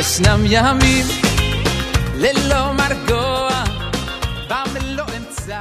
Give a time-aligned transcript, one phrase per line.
[0.00, 1.06] ישנם ימים
[2.14, 3.64] ללא מרגוע
[4.48, 5.60] במלוא אמצע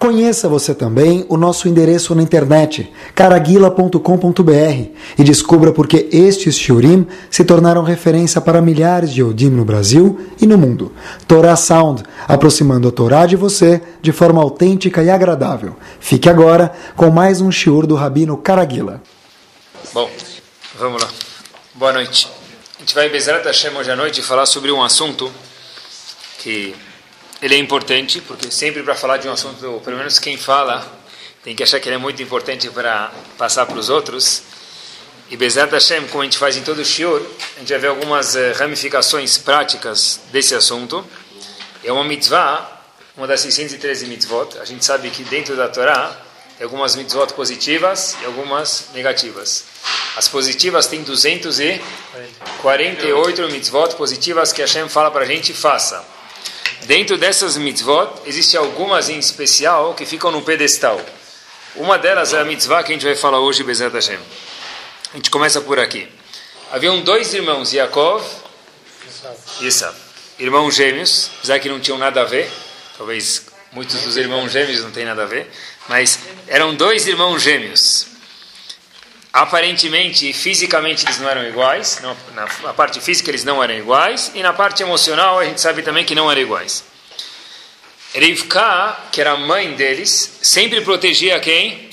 [0.00, 4.78] Conheça você também o nosso endereço na internet, caraguila.com.br,
[5.18, 10.18] e descubra por que estes shiurim se tornaram referência para milhares de Yodim no Brasil
[10.40, 10.92] e no mundo.
[11.26, 15.74] Torah Sound, aproximando a Torá de você de forma autêntica e agradável.
[15.98, 19.02] Fique agora com mais um shiur do Rabino Caraguila.
[19.92, 20.08] Bom,
[20.78, 21.08] vamos lá.
[21.74, 22.38] Boa noite.
[22.83, 25.33] A gente vai, Bezerra Hashem, hoje à noite, falar sobre um assunto
[26.39, 26.75] que
[27.41, 30.85] ele é importante, porque sempre para falar de um assunto, pelo menos quem fala,
[31.45, 34.43] tem que achar que ele é muito importante para passar para os outros.
[35.29, 37.25] E Bezerra Hashem, como a gente faz em todo o shiur,
[37.55, 41.07] a gente vai ver algumas eh, ramificações práticas desse assunto.
[41.85, 42.69] É uma mitzvah,
[43.15, 44.59] uma das 613 mitzvot.
[44.59, 46.13] A gente sabe que dentro da Torá
[46.63, 49.65] algumas mitzvot positivas e algumas negativas.
[50.15, 56.05] As positivas tem 248 mitzvot positivas que Hashem fala para a gente faça.
[56.83, 61.01] Dentro dessas mitzvot, existe algumas em especial que ficam no pedestal.
[61.75, 64.19] Uma delas é a mitzvah que a gente vai falar hoje, Bezerra Hashem.
[65.13, 66.07] A gente começa por aqui.
[66.71, 68.23] Haviam dois irmãos, Yaakov
[69.61, 69.95] e Esav.
[70.37, 72.51] Irmãos gêmeos, apesar que não tinham nada a ver,
[72.97, 75.49] talvez muitos dos irmãos gêmeos não têm nada a ver,
[75.87, 78.07] mas eram dois irmãos gêmeos.
[79.31, 84.31] Aparentemente, fisicamente eles não eram iguais, não, na, na, parte física eles não eram iguais,
[84.35, 86.83] e na parte emocional a gente sabe também que não eram iguais.
[88.13, 91.89] Rivka, que era a mãe deles, sempre protegia quem?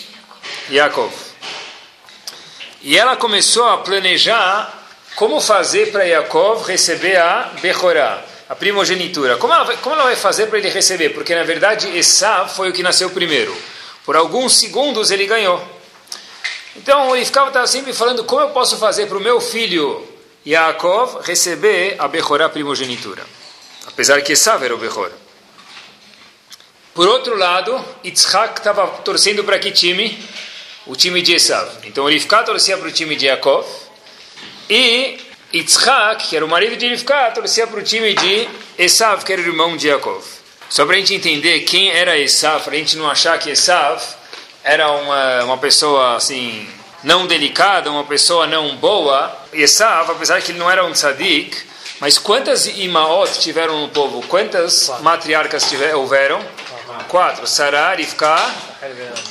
[0.71, 1.15] Yaakov.
[2.83, 4.79] E ela começou a planejar
[5.17, 9.37] como fazer para Yaakov receber a Bechorá, a primogenitura.
[9.37, 11.11] Como ela, como ela vai fazer para ele receber?
[11.11, 13.57] Porque na verdade Esav foi o que nasceu primeiro.
[14.11, 15.65] Por alguns segundos ele ganhou.
[16.75, 20.05] Então ele ficava sempre falando como eu posso fazer para o meu filho
[20.45, 23.25] Yaakov receber a Bechorá primogenitura.
[23.87, 25.13] Apesar que Esav era o Bechor.
[26.93, 30.21] Por outro lado, Yitzhak estava torcendo para que time?
[30.89, 31.71] O time de Esav.
[31.85, 33.65] Então Rivka torcia para o time de Yaakov.
[34.69, 35.21] E
[35.55, 39.41] Yitzhak, que era o marido de Rivka, torcia para o time de Esav, que era
[39.41, 40.40] o irmão de Yaakov.
[40.71, 44.01] Só para a gente entender quem era Esav, para a gente não achar que Esav
[44.63, 46.65] era uma, uma pessoa assim
[47.03, 49.37] não delicada, uma pessoa não boa.
[49.53, 51.57] Esav, apesar que ele não era um tzadik,
[51.99, 54.25] mas quantas imaot tiveram no povo?
[54.29, 55.03] Quantas Quatro.
[55.05, 56.41] matriarcas tiver, houveram?
[57.09, 57.49] Quatro.
[57.49, 58.37] Sarah, Rivka,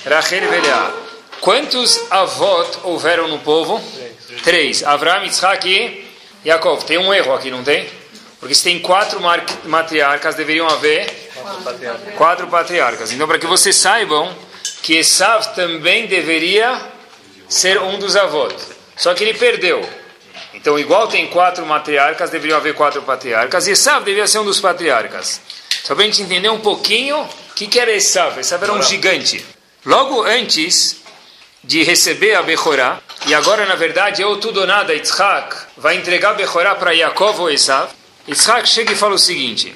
[0.09, 1.39] Rachel e.
[1.39, 3.81] Quantos avot houveram no povo?
[4.27, 4.41] Três.
[4.41, 4.83] Três.
[4.83, 6.05] Avraham, Yitzhak e
[6.45, 6.83] Yaakov.
[6.83, 7.87] Tem um erro aqui, não tem?
[8.41, 9.21] Porque se tem quatro
[9.65, 12.13] matriarcas, deveriam haver patriarcas.
[12.15, 13.11] Quatro patriarcas.
[13.11, 14.33] Então, para que vocês saibam
[14.81, 16.79] que Esav também deveria
[17.47, 18.53] ser um dos avós.
[18.95, 19.87] Só que ele perdeu.
[20.53, 24.59] Então, igual tem quatro matriarcas, deveriam haver quatro patriarcas, e Esav deveria ser um dos
[24.59, 25.41] patriarcas.
[25.83, 28.39] Só para a gente entender um pouquinho o que, que era Esav.
[28.39, 29.45] Esav era um gigante.
[29.85, 30.97] Logo antes
[31.63, 36.31] de receber a Bechorá, e agora na verdade o tudo ou nada, Yitzhak vai entregar
[36.31, 37.89] a Bechorá para Yaakov ou Esav,
[38.27, 39.75] Yitzhak chega e fala o seguinte,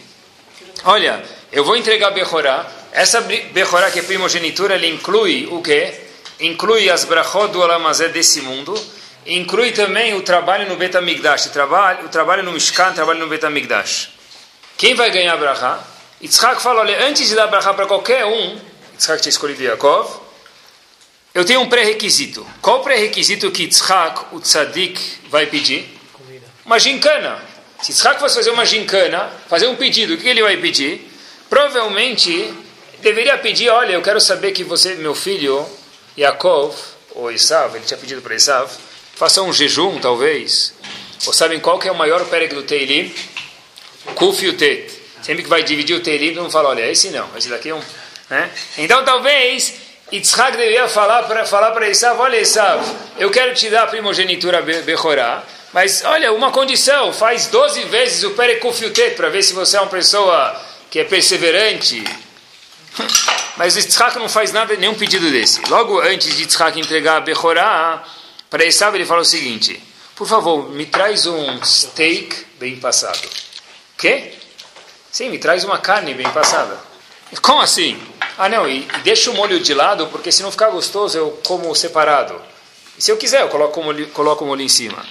[0.86, 1.24] olha,
[1.54, 5.94] eu vou entregar a Bechorá, essa Bechorá que é primogenitura, ele inclui o quê?
[6.40, 8.74] Inclui as brachot do Alamazé desse mundo,
[9.24, 13.28] inclui também o trabalho no Betamigdash, o trabalho, o trabalho no Mishkan, o trabalho no
[13.28, 14.10] Betamigdash.
[14.76, 15.80] Quem vai ganhar a brachá?
[16.20, 18.60] Yitzhak fala, olha, antes de dar brachá para qualquer um,
[18.94, 20.22] Yitzhak tinha escolhido Yaakov,
[21.36, 22.48] eu tenho um pré-requisito.
[22.64, 25.00] Qual o pré-requisito que Yitzhak, o tzadik,
[25.30, 25.88] vai pedir?
[26.66, 27.40] Uma gincana.
[27.80, 31.13] Se Yitzhak fosse fazer uma gincana, fazer um pedido, o que ele vai pedir?
[31.54, 32.52] Provavelmente
[33.00, 35.64] deveria pedir, olha, eu quero saber que você, meu filho,
[36.18, 36.76] Yaakov,
[37.12, 38.68] ou Isav, ele tinha pedido para Isav,
[39.16, 40.74] faça um jejum, talvez.
[41.28, 43.14] Ou sabem qual que é o maior pereg do Teilim?
[44.16, 44.42] Kuf.
[45.22, 47.82] Sempre que vai dividir o Teilim, não fala, olha, esse não, esse daqui é um...
[48.32, 48.50] Né?
[48.80, 49.76] Então, talvez,
[50.12, 52.84] Yitzhak deveria falar para falar Isav, olha, Isav,
[53.20, 58.32] eu quero te dar a primogenitura Bechorá, mas, olha, uma condição, faz 12 vezes o
[58.32, 58.82] pereg Kuf
[59.16, 62.04] para ver se você é uma pessoa que é perseverante,
[63.58, 65.60] mas Yitzhak não faz nada, nenhum pedido desse.
[65.68, 68.04] Logo antes de Yitzhak entregar a Bechorá,
[68.48, 69.82] para Esav ele fala o seguinte:
[70.16, 73.28] Por favor, me traz um steak bem passado.
[73.98, 74.34] Quê?
[75.12, 76.80] Sim, me traz uma carne bem passada.
[77.42, 78.00] Como assim?
[78.38, 81.42] Ah, não, e, e deixa o molho de lado, porque se não ficar gostoso eu
[81.44, 82.40] como separado.
[83.00, 85.04] E se eu quiser, eu coloco o molho, coloco o molho em cima.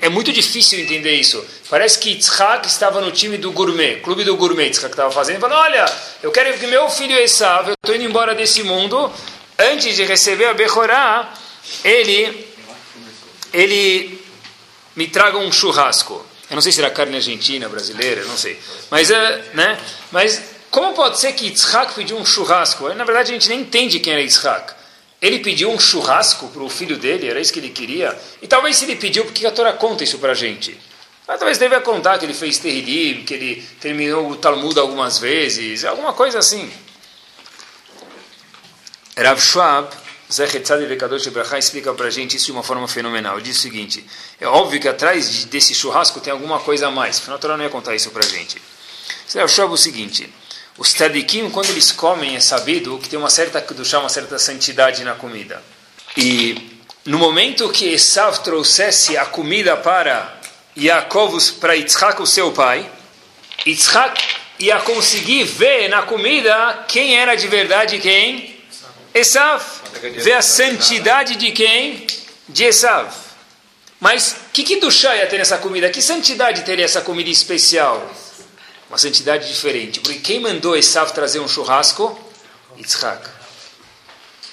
[0.00, 1.44] É muito difícil entender isso.
[1.68, 5.40] Parece que Yitzhak estava no time do gourmet, clube do gourmet, Yitzhak estava fazendo.
[5.40, 5.84] Falando, olha,
[6.22, 9.12] eu quero que meu filho Esav, eu estou indo embora desse mundo,
[9.58, 11.34] antes de receber a Bechorá,
[11.84, 12.48] ele,
[13.52, 14.24] ele
[14.96, 16.24] me tragam um churrasco.
[16.48, 18.58] Eu não sei se era carne argentina, brasileira, não sei.
[18.90, 19.78] Mas, é, né?
[20.10, 22.88] Mas como pode ser que Yitzhak pediu um churrasco?
[22.94, 24.77] Na verdade, a gente nem entende quem era Yitzhak.
[25.20, 28.16] Ele pediu um churrasco para o filho dele, era isso que ele queria.
[28.40, 30.78] E talvez se ele pediu, por que a Torá conta isso para a gente?
[31.26, 35.84] Mas talvez deve contar que ele fez Terrilim, que ele terminou o Talmud algumas vezes,
[35.84, 36.72] alguma coisa assim.
[39.14, 39.88] Rav Schwab,
[40.32, 43.40] Zechet Tzadi Vekadosh Ibrahim, explica para a gente isso de uma forma fenomenal.
[43.40, 44.06] Diz o seguinte,
[44.40, 47.64] é óbvio que atrás desse churrasco tem alguma coisa a mais, afinal a Torá não
[47.64, 48.62] ia contar isso para a gente.
[49.34, 50.32] Rav Schwab o seguinte,
[50.78, 55.02] os tzadikim, quando eles comem, é sabido que tem uma certa kedushá, uma certa santidade
[55.02, 55.60] na comida.
[56.16, 60.38] E no momento que Esav trouxesse a comida para
[60.76, 62.88] Yaakov para Yitzhak, o seu pai,
[63.66, 64.22] Yitzhak
[64.60, 68.56] ia conseguir ver na comida quem era de verdade quem?
[69.12, 69.64] Esav.
[70.00, 72.06] Ver a santidade de quem?
[72.48, 73.12] De Esav.
[73.98, 75.90] Mas que do ia ter nessa comida?
[75.90, 78.08] Que santidade teria essa comida especial?
[78.88, 80.00] Uma santidade diferente.
[80.00, 82.18] Porque quem mandou Esav trazer um churrasco?
[82.76, 83.28] Yitzhak.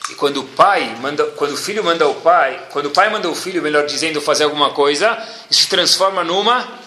[0.09, 3.27] E quando o pai manda, quando o filho manda o pai, quando o pai manda
[3.29, 5.17] o filho, melhor dizendo, fazer alguma coisa,
[5.49, 6.79] isso se transforma numa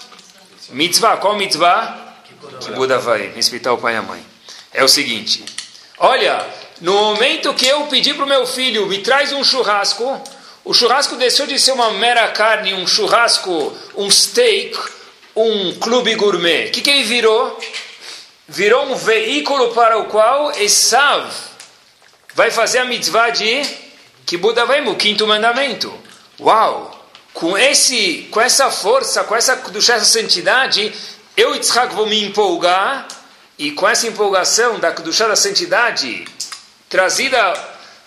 [0.70, 1.16] mitzvah.
[1.16, 2.16] Qual mitzvah?
[2.60, 4.24] Que Buda vai respeitar o pai e a mãe.
[4.72, 5.44] É o seguinte:
[5.98, 6.46] olha,
[6.80, 10.22] no momento que eu pedi para o meu filho, me traz um churrasco,
[10.64, 14.78] o churrasco deixou de ser uma mera carne, um churrasco, um steak,
[15.38, 16.68] um clube gourmet.
[16.68, 17.58] O que, que ele virou?
[18.48, 21.30] Virou um veículo para o qual Esav
[22.34, 23.62] vai fazer a mitzvah de
[24.26, 25.92] Kibbutz o quinto mandamento.
[26.40, 26.94] Uau!
[27.32, 30.92] Com, esse, com essa força, com essa, essa santidade,
[31.36, 33.06] eu Yitzhak vou me empolgar,
[33.58, 36.24] e com essa empolgação da Kedushá da santidade,
[36.88, 37.38] trazida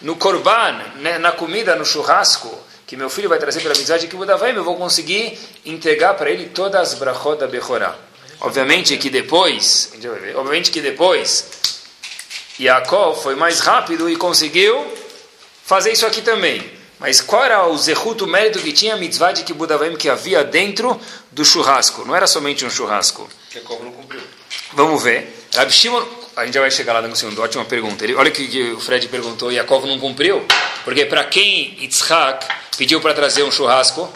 [0.01, 2.57] no korban, né, na comida, no churrasco,
[2.91, 6.47] que meu filho vai trazer pela mitzvah de Kibbutz eu vou conseguir entregar para ele
[6.49, 7.95] todas as brachot da Bechorá.
[8.41, 9.93] Obviamente que depois,
[10.35, 11.45] obviamente que depois,
[12.59, 14.85] Yaakov foi mais rápido e conseguiu
[15.63, 16.69] fazer isso aqui também.
[16.99, 20.44] Mas qual era o zehut, o mérito que tinha a mitzvah de Kibudavim que havia
[20.44, 20.99] dentro
[21.31, 22.03] do churrasco?
[22.03, 23.25] Não era somente um churrasco.
[23.55, 24.21] Yaakov não cumpriu.
[24.73, 25.33] Vamos ver.
[25.55, 26.05] Rabi Shimon,
[26.36, 28.04] a gente já vai chegar lá no segundo, ótima pergunta.
[28.04, 30.45] Ele, olha o que o Fred perguntou, Yaakov não cumpriu?
[30.83, 32.45] Porque para quem Yitzhak
[32.78, 34.12] pediu para trazer um churrasco?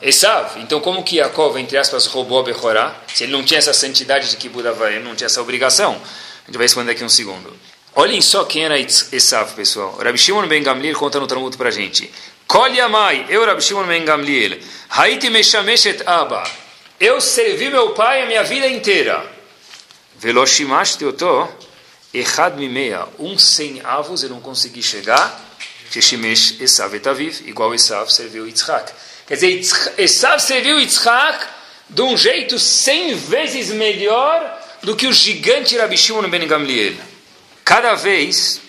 [0.00, 0.58] Esav.
[0.60, 2.94] Então como que Yaakov, entre aspas, roubou a Bechorá?
[3.08, 5.92] Se ele não tinha essa santidade de Kibudavim, não tinha essa obrigação.
[5.92, 7.52] A gente vai responder aqui um segundo.
[7.94, 9.96] Olhem só quem era Esav, pessoal.
[10.02, 12.10] Rabi Shimon ben Gamliel conta no Talmud para a gente.
[12.46, 14.58] Kol Yamai, eu Rabi Shimon ben Gamliel,
[14.90, 16.44] Haiti Meshameshet Abba,
[17.00, 19.33] eu servi meu pai a minha vida inteira.
[20.24, 21.46] Veloshimash Teotó,
[22.14, 25.38] Echad Mimeia, um sem avos eu não consegui chegar,
[25.90, 28.90] Sheshimesh Esav etaviv, igual Esav serviu Yitzhak.
[29.26, 31.46] Quer dizer, Esav serviu Yitzhak
[31.90, 36.94] de um jeito cem vezes melhor do que o gigante Rabi Shimon ben Gamliel.
[37.62, 38.62] Cada vez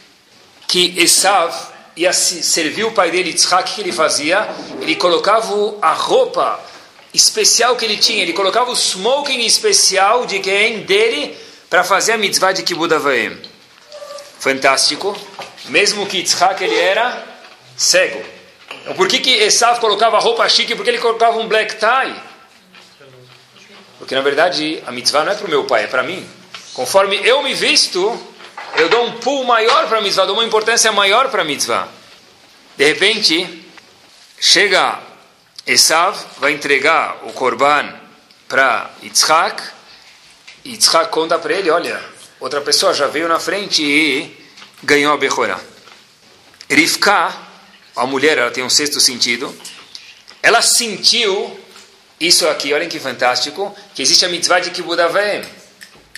[0.68, 1.56] que Esav
[1.96, 4.46] ia servir o pai dele, Yitzhak, o que ele fazia?
[4.82, 6.60] Ele colocava a roupa
[7.14, 10.82] especial que ele tinha, ele colocava o smoking especial de quem?
[10.82, 11.45] Dele,
[11.76, 13.38] para fazer a mitzvah de Kibbutz Avaim.
[14.40, 15.14] Fantástico.
[15.66, 17.22] Mesmo que Yitzhak ele era
[17.76, 18.24] cego.
[18.82, 20.74] Então, por que, que Esav colocava roupa chique?
[20.74, 22.16] Porque ele colocava um black tie.
[24.00, 26.26] Porque na verdade a mitzvah não é para o meu pai, é para mim.
[26.74, 28.18] Conforme eu me visto,
[28.78, 31.90] eu dou um pulo maior para a mitzvah, dou uma importância maior para a mitzvah.
[32.78, 33.68] De repente,
[34.40, 35.02] chega
[35.68, 37.94] Esav, vai entregar o korban
[38.48, 39.76] para Yitzhak,
[40.66, 42.04] e Yitzhak conta para ele, olha,
[42.40, 44.36] outra pessoa já veio na frente e
[44.84, 45.60] ganhou a Bechorá.
[46.68, 47.34] Rivka,
[47.96, 49.56] a mulher, ela tem um sexto sentido,
[50.42, 51.60] ela sentiu
[52.20, 55.00] isso aqui, olhem que fantástico, que existe a mitzvah de Kibbutz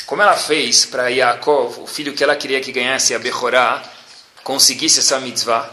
[0.06, 3.84] como ela fez para Yaakov, o filho que ela queria que ganhasse a Bechorá,
[4.42, 5.70] conseguisse essa mitzvah,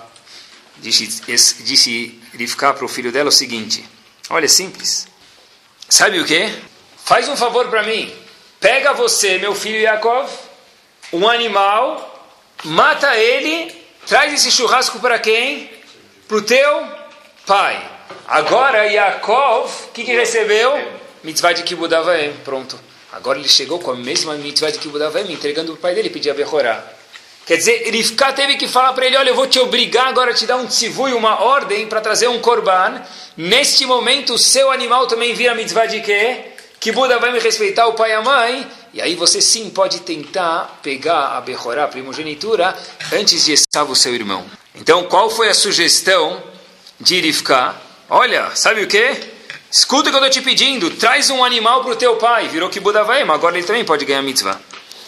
[0.78, 1.06] disse,
[1.62, 2.20] disse
[2.56, 3.88] para o filho dela o seguinte:
[4.28, 5.06] Olha, é simples.
[5.88, 6.52] Sabe o que?
[7.04, 8.23] Faz um favor para mim.
[8.64, 10.26] Pega você, meu filho Yaakov,
[11.12, 13.70] um animal, mata ele,
[14.06, 15.70] traz esse churrasco para quem?
[16.26, 16.88] Para o teu
[17.46, 17.90] pai.
[18.26, 20.82] Agora Yaakov, o que, que recebeu?
[21.22, 22.32] Mitzvah de Kibudavaem.
[22.42, 22.80] Pronto.
[23.12, 26.30] Agora ele chegou com a mesma mitzvah de Kibudavem, entregando para o pai dele, pedir
[26.30, 26.82] a Bechorá.
[27.44, 30.34] Quer dizer, Rivka teve que falar para ele, olha, eu vou te obrigar agora a
[30.34, 33.02] te dar um tzivui, uma ordem para trazer um korban.
[33.36, 36.53] Neste momento, o seu animal também vira mitzvah de quê?
[36.84, 38.70] Que Buda vai me respeitar o pai e a mãe.
[38.92, 42.76] E aí você sim pode tentar pegar a Bechorá, a primogenitura,
[43.10, 44.44] antes de estar o seu irmão.
[44.74, 46.42] Então, qual foi a sugestão
[47.00, 47.74] de Rivka?
[48.10, 49.16] Olha, sabe o que?
[49.70, 52.48] Escuta o que eu estou te pedindo, traz um animal para o teu pai.
[52.48, 54.60] Virou Kibbutz Avaim, agora ele também pode ganhar mitzvah.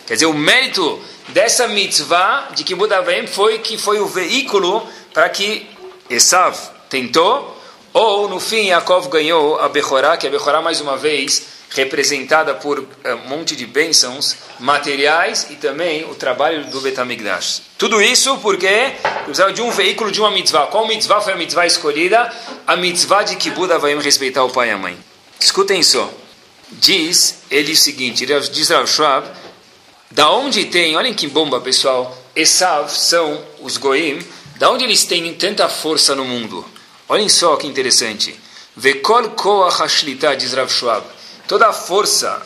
[0.07, 5.29] Quer dizer, o mérito dessa mitzvah de Kibbutz Avaim foi que foi o veículo para
[5.29, 5.69] que
[6.09, 6.57] Esav
[6.89, 7.56] tentou,
[7.99, 12.87] ou no fim Yaakov ganhou a Bechorá, que a Bechorá mais uma vez representada por
[13.03, 17.63] eh, um monte de bênçãos materiais e também o trabalho do Betamigdash.
[17.79, 18.69] Tudo isso porque
[19.25, 20.67] precisava de um veículo de uma mitzvah.
[20.67, 22.31] Qual mitzvah foi a mitzvah escolhida?
[22.67, 24.99] A mitzvah de que Buda vai respeitar o pai e a mãe.
[25.41, 26.13] Escutem só.
[26.69, 29.27] Diz ele o seguinte, diz Rav Schwab,
[30.11, 34.19] da onde tem, olhem que bomba pessoal, Esav são os Goim,
[34.57, 36.76] da onde eles têm tanta força no mundo?
[37.09, 38.39] Olhem só que interessante.
[38.77, 42.43] Vekol koach hashlita, diz Rav Schwab toda a força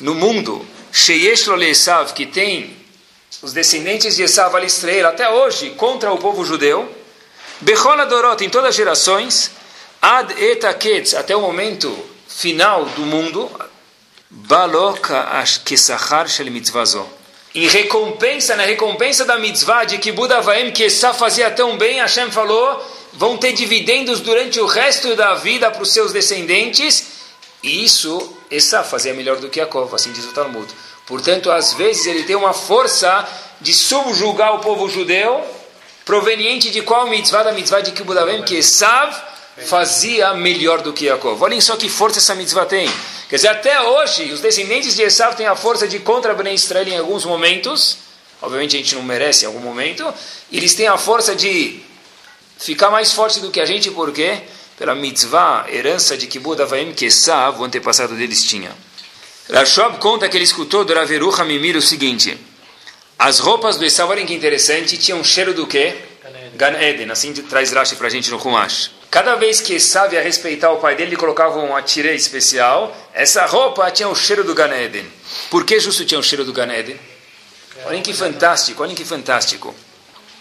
[0.00, 2.76] no mundo, Sheyesh Esav, que tem
[3.40, 6.90] os descendentes de Esav al Israel até hoje contra o povo judeu,
[7.60, 9.52] Bechol Adorot, em todas as gerações,
[10.00, 13.48] Ad etaketz, até o momento final do mundo,
[14.28, 15.28] Baloka
[15.64, 17.06] Kesachar Shel Mitzvazo.
[17.54, 22.32] Em recompensa, na recompensa da mitzvah de que Budavaim, que Esav fazia tão bem, Hashem
[22.32, 27.12] falou, vão ter dividendos durante o resto da vida para os seus descendentes,
[27.62, 30.66] e isso, Essa fazia melhor do que Yaakov, assim diz o Talmud.
[31.06, 33.26] Portanto, às vezes ele tem uma força
[33.60, 35.42] de subjugar o povo judeu,
[36.04, 37.44] proveniente de qual mitzvah?
[37.44, 39.14] Da mitzvah de Kibudavem, que Esav
[39.66, 41.42] fazia melhor do que Yaakov.
[41.42, 42.90] Olhem só que força essa mitzvah tem.
[43.28, 46.88] Quer dizer, até hoje, os descendentes de Esav têm a força de contra Ben Israel
[46.88, 47.98] em alguns momentos.
[48.42, 50.12] Obviamente a gente não merece em algum momento.
[50.50, 51.80] Eles têm a força de
[52.64, 54.42] ficar mais forte do que a gente, por quê?
[54.82, 58.72] pela mitzvah, herança de Kibud Avaim Kesav, o antepassado deles tinha.
[59.48, 62.36] Rashob conta que ele escutou do Raveruha Mimir o seguinte:
[63.16, 65.96] as roupas do Esav, olhem que interessante, tinham um cheiro do quê?
[66.56, 68.90] Gan Eden, assim traz Rashi para a gente no Kumash.
[69.08, 72.92] Cada vez que Esav ia respeitar o pai dele, ele colocava um atirei especial.
[73.14, 75.06] Essa roupa tinha o cheiro do Gan Eden.
[75.48, 76.98] Por que justo tinha o cheiro do Gan Eden?
[77.86, 79.72] Olhem que fantástico, olhem que fantástico.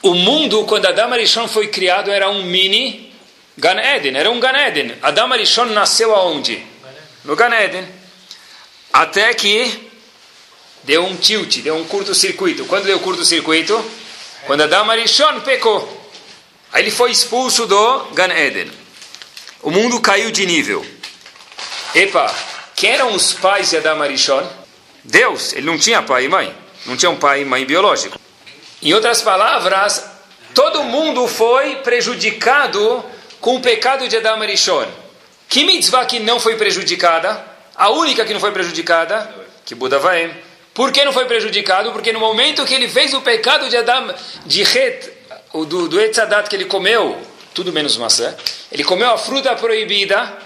[0.02, 3.14] O mundo, quando Adam Arishon foi criado, era um mini
[3.58, 4.96] Gan Eden, era um Gan Eden.
[5.02, 6.66] Adam Arishon nasceu aonde?
[7.24, 7.88] No Gan Eden.
[8.92, 9.90] Até que
[10.84, 12.66] deu um tilt, deu um curto-circuito.
[12.66, 13.84] Quando deu curto-circuito?
[14.48, 16.12] Quando Adam Arishon pecou.
[16.74, 18.72] Aí ele foi expulso do Gan Eden.
[19.62, 20.84] O mundo caiu de nível.
[21.94, 22.34] Epa,
[22.76, 24.44] quem eram os pais de Adam Arishon?
[25.04, 25.54] Deus.
[25.54, 26.56] Ele não tinha pai e mãe.
[26.88, 28.20] Não tinha um pai e mãe biológico.
[28.82, 30.04] Em outras palavras,
[30.56, 33.04] todo mundo foi prejudicado
[33.40, 34.88] com o pecado de Adam Arishon.
[35.48, 37.46] Que mitzvah que não foi prejudicada?
[37.76, 39.30] A única que não foi prejudicada?
[39.66, 40.36] Que Buda vai.
[40.74, 41.92] Por que não foi prejudicado?
[41.92, 45.12] Porque no momento que ele fez o pecado de Adam, de Het,
[45.54, 47.22] do, do Etzadat que ele comeu,
[47.54, 48.36] tudo menos maçã,
[48.72, 50.38] ele comeu a fruta proibida,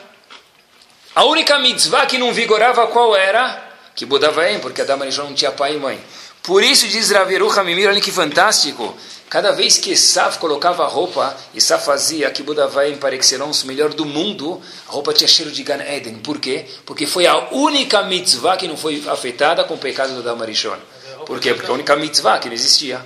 [1.13, 3.63] a única mitzvah que não vigorava qual era?
[3.95, 6.03] Que Buda vai, porque Adam Arishon não tinha pai e mãe.
[6.45, 8.95] Por isso diz Raveru Hamimir, olha que fantástico.
[9.27, 14.05] Cada vez que Esav colocava a roupa, Esav fazia que Budavaim par excellence, melhor do
[14.05, 16.19] mundo, a roupa tinha cheiro de Gan Eden.
[16.19, 16.65] Por quê?
[16.85, 20.77] Porque foi a única mitzvah que não foi afetada com o pecado do Damarishon.
[21.25, 21.55] Por quê?
[21.55, 23.03] Porque a única mitzvah que não existia.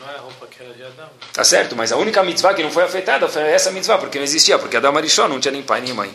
[0.00, 1.08] Não é a roupa que era de Adão.
[1.32, 4.24] Tá certo, mas a única mitzvah que não foi afetada foi essa mitzvah, porque não
[4.24, 6.12] existia, porque Adam Arishon não tinha nem pai nem mãe.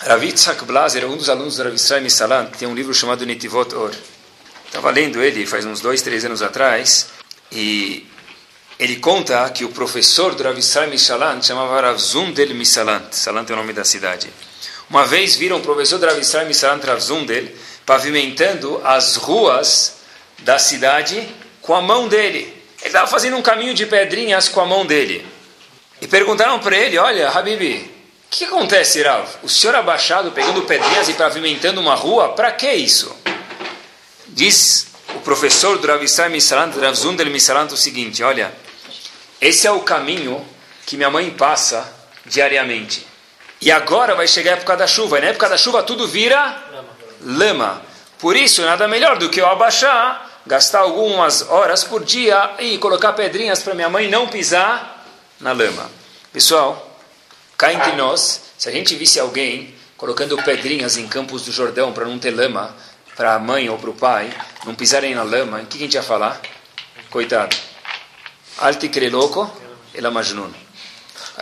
[0.00, 3.74] Ravitzak Blaser, um dos alunos do Rav Israel Salan, que tem um livro chamado Netivot
[3.74, 3.92] Or.
[4.74, 7.06] Estava lendo ele faz uns dois, três anos atrás,
[7.52, 8.04] e
[8.76, 10.90] ele conta que o professor do Rav Israel
[11.40, 13.12] chamava Rav Zundel Mishalant.
[13.12, 14.28] Salant é o nome da cidade.
[14.90, 17.46] Uma vez viram o professor do Rav Israel Mishalant, Rav Zundel,
[17.86, 19.98] pavimentando as ruas
[20.40, 21.24] da cidade
[21.62, 22.52] com a mão dele.
[22.80, 25.24] Ele estava fazendo um caminho de pedrinhas com a mão dele.
[26.00, 29.24] E perguntaram para ele, olha, Habibi, o que acontece, Rav?
[29.44, 33.22] O senhor abaixado pegando pedrinhas e pavimentando uma rua, para que isso?
[34.34, 38.52] Diz o professor do Rav Israel Mishalant, Rav Zundel Mishalant, o seguinte, olha,
[39.40, 40.44] esse é o caminho
[40.84, 41.88] que minha mãe passa
[42.26, 43.06] diariamente.
[43.60, 45.18] E agora vai chegar a época da chuva.
[45.18, 46.62] E na época da chuva tudo vira
[47.20, 47.80] lama.
[48.18, 53.12] Por isso, nada melhor do que eu abaixar, gastar algumas horas por dia e colocar
[53.12, 55.06] pedrinhas para minha mãe não pisar
[55.38, 55.88] na lama.
[56.32, 56.98] Pessoal,
[57.56, 62.04] cá entre nós, se a gente visse alguém colocando pedrinhas em campos do Jordão para
[62.04, 62.74] não ter lama,
[63.16, 64.32] para a mãe ou para o pai,
[64.64, 66.40] não pisarem na lama, o que a gente ia falar?
[67.10, 67.56] Coitado.
[68.58, 69.50] Alti louco,
[69.94, 70.50] ela majnun.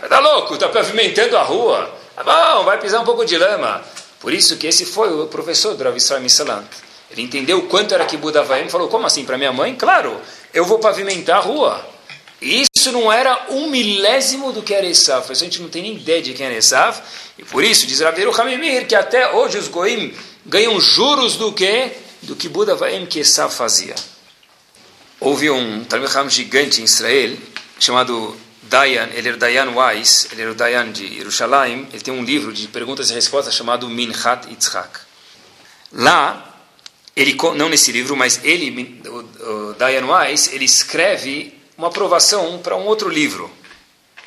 [0.01, 1.89] Está louco, está pavimentando a rua.
[2.15, 3.83] Tá bom, vai pisar um pouco de lama.
[4.19, 6.67] Por isso que esse foi o professor do Rav Israel Misalant.
[7.11, 9.75] Ele entendeu o quanto era que Buda e falou, como assim, para minha mãe?
[9.75, 10.19] Claro,
[10.53, 11.85] eu vou pavimentar a rua.
[12.41, 15.31] Isso isso não era um milésimo do que era Esav.
[15.31, 17.01] A gente não tem nem ideia de quem era Esav.
[17.37, 20.13] E por isso, diz Rabiru Hamimir, que até hoje os Goim
[20.45, 21.91] ganham juros do que?
[22.21, 23.95] Do que Buda Vaem Esav fazia.
[25.19, 27.37] Houve um Talmud gigante em Israel,
[27.79, 32.23] chamado Dayan, ele era Dayan Weiss, ele era o Dayan de Yerushalayim, ele tem um
[32.23, 34.99] livro de perguntas e respostas chamado Minchat Yitzhak.
[35.91, 36.57] Lá,
[37.15, 42.85] ele, não nesse livro, mas ele, o, Dayan Weiss, ele escreve uma aprovação para um
[42.85, 43.51] outro livro.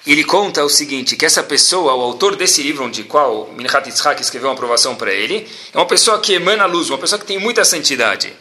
[0.07, 4.23] Ele conta o seguinte, que essa pessoa, o autor desse livro, onde qual Minchat Yitzhak
[4.23, 7.41] escreveu uma aprovação para ele, é uma pessoa que emana luz, uma pessoa que tem
[7.41, 8.33] muita santidade.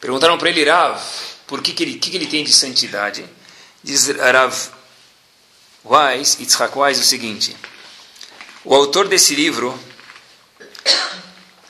[0.00, 1.02] Perguntaram para ele, Rav,
[1.48, 3.24] por que, que, ele, que, que ele tem de santidade?
[3.82, 4.54] Diz Rav
[5.84, 7.56] Weiss, Yitzhak Weiss, o seguinte,
[8.64, 9.76] o autor desse livro,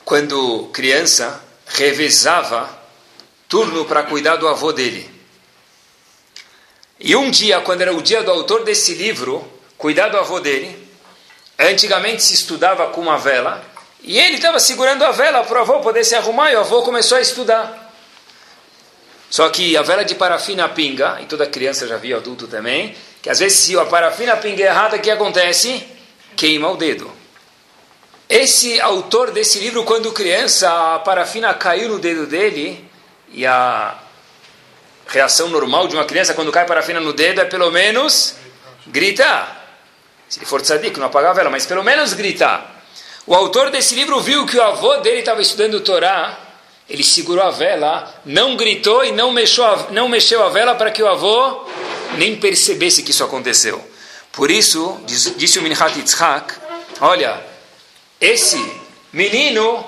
[0.05, 2.69] quando criança, revezava
[3.49, 5.12] turno para cuidar do avô dele.
[7.05, 9.45] E um dia, quando era o dia do autor desse livro,
[9.77, 10.87] cuidar do avô dele,
[11.59, 13.61] antigamente se estudava com uma vela,
[14.01, 16.81] e ele estava segurando a vela para o avô poder se arrumar, e o avô
[16.81, 17.93] começou a estudar.
[19.29, 23.29] Só que a vela de parafina pinga, e toda criança já viu, adulto também, que
[23.29, 25.85] às vezes se a parafina pinga errada, o que acontece?
[26.37, 27.11] Queima o dedo.
[28.29, 32.89] Esse autor desse livro, quando criança, a parafina caiu no dedo dele,
[33.27, 33.99] e a
[35.07, 38.35] reação normal de uma criança quando cai parafina no dedo é pelo menos
[38.87, 39.61] gritar.
[40.29, 42.83] Se ele for tzadik, não apagar a vela, mas pelo menos gritar.
[43.25, 46.37] O autor desse livro viu que o avô dele estava estudando Torá,
[46.89, 50.91] ele segurou a vela, não gritou e não mexeu a, não mexeu a vela para
[50.91, 51.65] que o avô
[52.17, 53.83] nem percebesse que isso aconteceu.
[54.31, 56.55] Por isso, diz, disse o Minchat Yitzhak,
[56.99, 57.41] olha,
[58.19, 58.59] esse
[59.13, 59.85] menino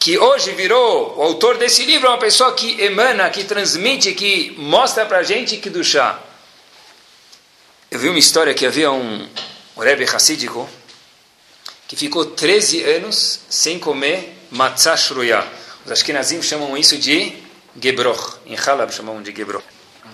[0.00, 4.54] que hoje virou o autor desse livro, é uma pessoa que emana, que transmite, que
[4.56, 6.18] mostra para a gente que do chá.
[7.90, 9.28] Eu vi uma história que havia um,
[9.76, 10.66] Rebbe Hassidico
[11.86, 15.46] que ficou 13 anos sem comer matzah shruya.
[15.84, 17.34] Os ashkenazim chamam isso de
[17.78, 18.38] gebroch.
[18.46, 19.64] Em Halab chamam de gebroch.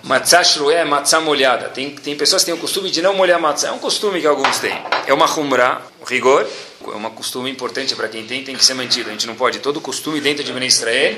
[0.07, 1.67] Matzah shruya é matzah molhada.
[1.67, 3.67] Tem, tem pessoas que têm o costume de não molhar matzah.
[3.67, 4.81] É um costume que alguns têm.
[5.05, 6.47] É uma humra, um rigor,
[6.81, 9.09] é um costume importante para quem tem, tem que ser mantido.
[9.09, 11.17] A gente não pode, todo costume dentro de Ben Israel,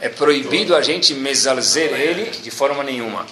[0.00, 3.26] é proibido a gente mesalzer ele de forma nenhuma.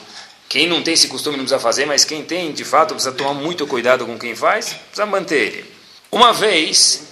[0.49, 3.35] Quem não tem esse costume não precisa fazer, mas quem tem, de fato, precisa tomar
[3.35, 5.65] muito cuidado com quem faz, precisa manter ele.
[6.11, 7.05] Uma vez,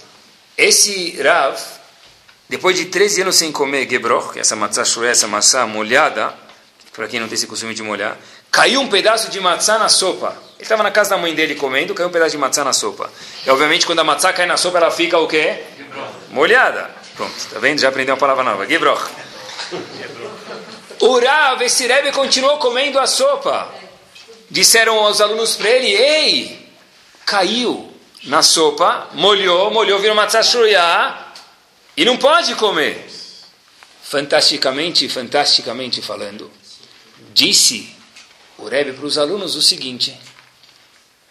[0.57, 1.57] esse Rav,
[2.49, 6.33] depois de 13 anos sem comer gebroch, é essa matzah shuré, essa maçã molhada,
[6.95, 8.17] para quem não tem esse costume de molhar,
[8.51, 10.29] caiu um pedaço de matzá na sopa.
[10.55, 13.11] Ele estava na casa da mãe dele comendo, caiu um pedaço de matzá na sopa.
[13.45, 15.61] E obviamente quando a matzá cai na sopa, ela fica o quê?
[16.29, 16.89] Molhada.
[17.15, 17.79] Pronto, tá vendo?
[17.79, 18.65] Já aprendeu uma palavra nova.
[18.65, 19.09] Gebroch.
[20.99, 23.73] O Rav, esse continuou comendo a sopa.
[24.49, 26.69] Disseram aos alunos para ele, ei,
[27.25, 27.91] caiu
[28.23, 31.15] na sopa, molhou, molhou, virou matzá shurya,
[31.97, 33.09] e não pode comer.
[34.03, 36.51] Fantasticamente, fantasticamente falando,
[37.35, 37.93] disse
[38.57, 40.17] o Rebbe para os alunos o seguinte: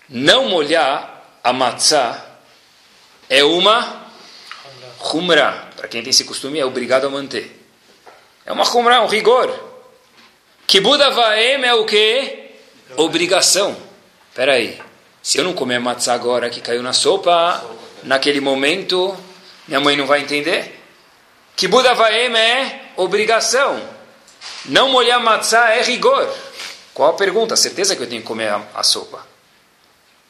[0.08, 2.22] não molhar a matzá
[3.28, 4.04] é uma
[5.14, 5.70] humra.
[5.74, 7.66] Para quem tem esse costume, é obrigado a manter.
[8.44, 9.72] É uma humra, um rigor.
[10.66, 12.50] Que Buda Vaem é o que?
[12.96, 13.74] Obrigação.
[14.28, 14.78] Espera aí.
[15.22, 17.64] Se eu não comer matzá agora que caiu na sopa,
[18.02, 19.16] naquele momento,
[19.66, 20.78] minha mãe não vai entender.
[21.56, 23.93] Que Buda Vaem é obrigação.
[24.66, 26.32] Não molhar matzá é rigor.
[26.92, 27.56] Qual a pergunta?
[27.56, 29.26] Certeza que eu tenho que comer a, a sopa.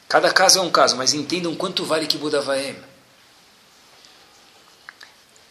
[0.07, 2.75] Cada caso é um caso, mas entendam quanto vale Buda Vaem.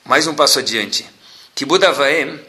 [0.05, 1.09] Mais um passo adiante.
[1.66, 2.40] Buda Vaem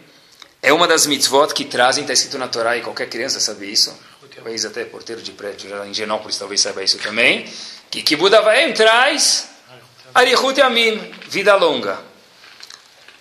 [0.62, 3.96] é uma das mitzvot que trazem, está escrito na Torá e qualquer criança sabe isso.
[4.36, 7.52] Talvez até porteiro de prédio em Genópolis talvez saiba isso também.
[7.90, 9.48] Que Buda Vaem traz
[10.14, 12.00] Arihut Yamim, vida longa.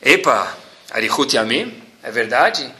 [0.02, 0.56] Epa,
[0.90, 2.72] Arihut Yamim, é verdade?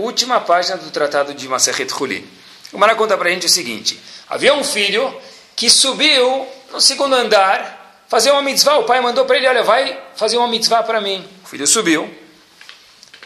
[0.00, 2.26] Última página do tratado de Masechet Hulin.
[2.72, 5.14] O Mara conta para a gente o seguinte: havia um filho
[5.54, 8.78] que subiu no segundo andar fazer uma mitzvah.
[8.78, 11.22] O pai mandou para ele: Olha, vai fazer uma mitzvah para mim.
[11.44, 12.10] O filho subiu,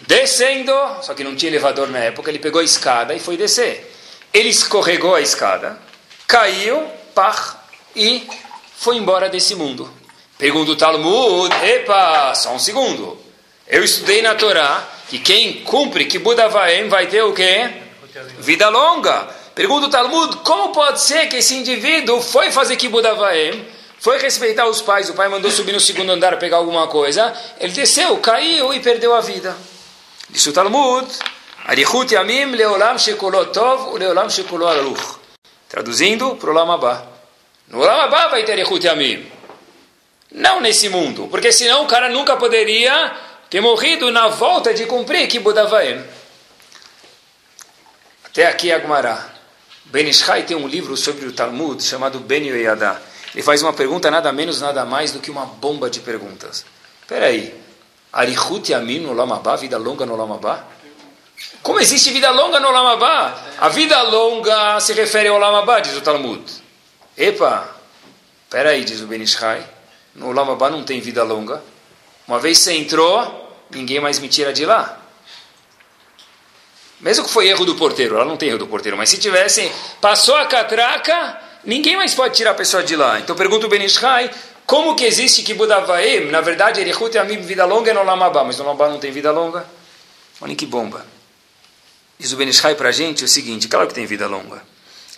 [0.00, 3.94] descendo, só que não tinha elevador na época, ele pegou a escada e foi descer.
[4.32, 5.78] Ele escorregou a escada,
[6.26, 7.56] caiu, pá,
[7.94, 8.28] e
[8.76, 9.88] foi embora desse mundo.
[10.36, 13.16] Pergunta o Talmud: Epa, só um segundo.
[13.64, 17.70] Eu estudei na Torá que quem cumpre que Buda Vaem vai ter o quê?
[18.38, 19.28] Vida longa.
[19.54, 23.64] Pergunta o Talmud, como pode ser que esse indivíduo foi fazer que Buda Vaem,
[24.00, 27.72] foi respeitar os pais, o pai mandou subir no segundo andar pegar alguma coisa, ele
[27.72, 29.56] desceu, caiu e perdeu a vida.
[30.28, 31.06] Disse o Talmud,
[31.64, 34.28] Arihut Yamim Leolam Shekolot Tov Leolam.
[35.68, 37.06] Traduzindo para o Lamabá.
[37.68, 39.24] No Lamabá vai ter Arihut Yamim.
[40.32, 43.16] Não nesse mundo, porque senão o cara nunca poderia
[43.54, 46.04] ter morrido na volta de cumprir que Budavaem.
[48.24, 49.30] Até aqui Agmará.
[49.84, 53.00] Ben Ishai tem um livro sobre o Talmud chamado Ben Yoyadá.
[53.32, 56.66] Ele faz uma pergunta nada menos, nada mais do que uma bomba de perguntas.
[57.00, 57.54] Espera aí.
[58.12, 60.64] Arihut Yamim no Lamabá, vida longa no Lamabá?
[61.62, 63.40] Como existe vida longa no Lamabá?
[63.60, 66.42] A vida longa se refere ao Lamabá, diz o Talmud.
[67.16, 67.72] Epa,
[68.46, 69.64] espera aí, diz o Ben Ishai.
[70.12, 71.62] No Lamabá não tem vida longa.
[72.26, 73.43] Uma vez você entrou,
[73.76, 75.00] ninguém mais me tira de lá.
[77.00, 79.70] Mesmo que foi erro do porteiro, ela não tem erro do porteiro, mas se tivesse,
[80.00, 83.20] passou a catraca, ninguém mais pode tirar a pessoa de lá.
[83.20, 84.30] Então pergunta o Ben Ishai,
[84.64, 86.30] como que existe Kibudavaim?
[86.30, 89.30] Na verdade, Erechut é vida longa é no Lamabá, mas no Lamabá não tem vida
[89.30, 89.66] longa.
[90.40, 91.04] Olha que bomba.
[92.18, 94.62] Diz o Ben Ishai para a gente o seguinte, claro que tem vida longa.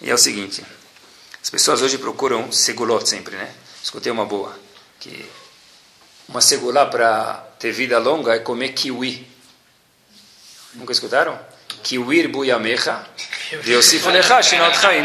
[0.03, 0.65] E é o seguinte,
[1.41, 3.49] as pessoas hoje procuram segulot sempre, né?
[3.81, 4.59] Escutei uma boa,
[4.99, 5.25] que
[6.29, 9.27] uma segulá para ter vida longa é comer kiwi.
[10.75, 11.39] Nunca escutaram?
[11.83, 13.07] Kiwir buyamecha,
[13.65, 15.05] Yosif lecha shinot chaim.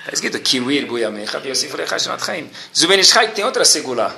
[0.00, 2.50] Está escrito Kiwir buyamecha, Yosif lecha shinot chaim.
[2.72, 4.12] Diz o Ben Ishai tem outra segulá.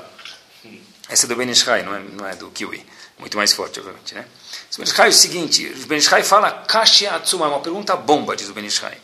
[1.09, 2.85] Essa é do Ben Ishai, não é, não é do Kiwi.
[3.19, 4.25] Muito mais forte, obviamente, né?
[4.73, 7.95] O Ben Ishai é o seguinte, o Ben Ishai fala Kashi Atsuma, é uma pergunta
[7.97, 8.97] bomba, diz o Ben Ishai.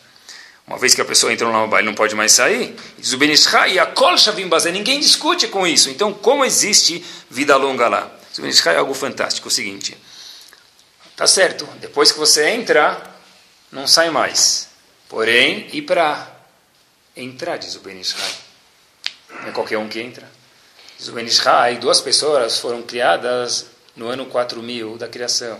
[0.67, 3.23] Uma vez que a pessoa entra no Lamabá e não pode mais sair, diz o
[3.67, 5.89] e a Kol Shavim ninguém discute com isso.
[5.89, 8.11] Então, como existe vida longa lá?
[8.37, 9.97] O é algo fantástico, o seguinte,
[11.17, 13.01] tá certo, depois que você entra,
[13.71, 14.69] não sai mais.
[15.09, 16.31] Porém, e para
[17.15, 18.33] entrar, diz o Ben Ishai.
[19.41, 20.29] Não é qualquer um que entra.
[20.97, 25.59] Diz o Ben Ishai, duas pessoas foram criadas no ano 4000 da criação.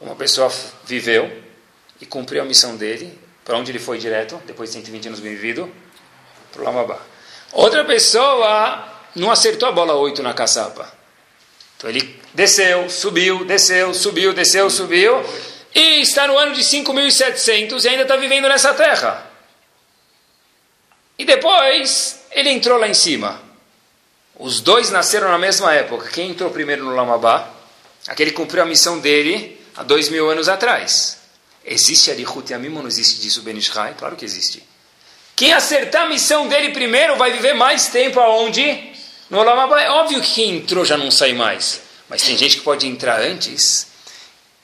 [0.00, 0.52] Uma pessoa
[0.84, 1.42] viveu
[2.00, 3.18] e cumpriu a missão dele.
[3.44, 5.70] Para onde ele foi direto, depois de 120 anos vivido?
[6.50, 6.98] Para o Lamabá.
[7.52, 10.90] Outra pessoa não acertou a bola 8 na caçapa.
[11.76, 15.22] Então ele desceu, subiu, desceu, subiu, desceu, subiu.
[15.74, 19.30] E está no ano de 5.700 e ainda está vivendo nessa terra.
[21.18, 23.40] E depois ele entrou lá em cima.
[24.36, 26.08] Os dois nasceram na mesma época.
[26.08, 27.50] Quem entrou primeiro no Lamabá?
[28.08, 31.23] Aquele que cumpriu a missão dele há dois mil anos atrás.
[31.64, 33.94] Existe Arihut Yamim ou não existe disso Ben Ishai?
[33.94, 34.62] Claro que existe.
[35.34, 38.92] Quem acertar a missão dele primeiro vai viver mais tempo aonde?
[39.30, 39.80] No Lamabá.
[39.80, 41.80] É óbvio que quem entrou já não sai mais.
[42.08, 43.88] Mas tem gente que pode entrar antes.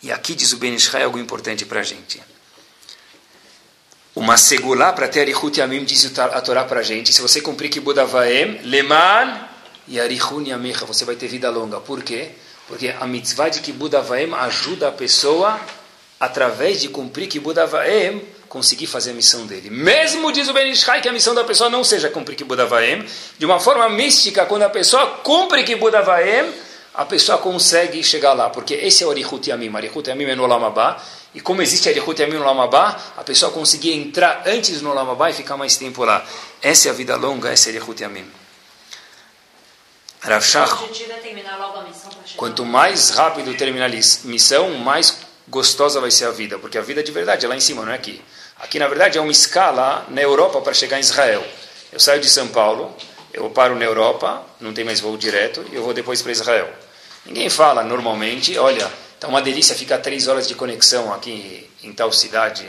[0.02, 2.22] E aqui diz o Ben Ishai algo importante para a gente.
[4.14, 7.12] Uma segulá para ter Arihut Yamim diz a Torá para a gente.
[7.12, 9.48] Se você cumprir Kibud Avaem, Leman
[9.88, 11.80] e Arihun Yamecha, você vai ter vida longa.
[11.80, 12.30] Por quê?
[12.68, 15.60] Porque a mitzvah de Kibud Avaem ajuda a pessoa,
[16.20, 19.70] através de cumprir Kibud Avaem, conseguir fazer a missão dele.
[19.70, 23.02] Mesmo, diz o Ben Ishai, que a missão da pessoa não seja cumprir Kibud Avaem,
[23.38, 26.52] de uma forma mística, quando a pessoa cumpre Kibud Avaem,
[26.92, 29.74] a pessoa consegue chegar lá, porque esse é o Arihut Yamim.
[29.74, 31.02] Arihut Yamim é no Lamabá,
[31.34, 35.32] e como existe Arihut Yamim no Lamabá, a pessoa conseguir entrar antes no Lamabá e
[35.32, 36.22] ficar mais tempo lá.
[36.60, 38.30] Essa é a vida longa, essa é Arihut Yamim.
[40.20, 40.44] Rav
[42.36, 47.02] quanto mais rápido terminar a missão, mais gostosa vai ser a vida, porque a vida
[47.02, 48.22] de verdade é lá em cima, não é aqui.
[48.60, 51.44] Aqui, na verdade, é uma escala na Europa para chegar em Israel.
[51.92, 52.94] Eu saio de São Paulo,
[53.32, 56.68] eu paro na Europa, não tem mais voo direto, e eu vou depois para Israel.
[57.26, 62.12] Ninguém fala normalmente, olha, está uma delícia ficar três horas de conexão aqui em tal
[62.12, 62.66] cidade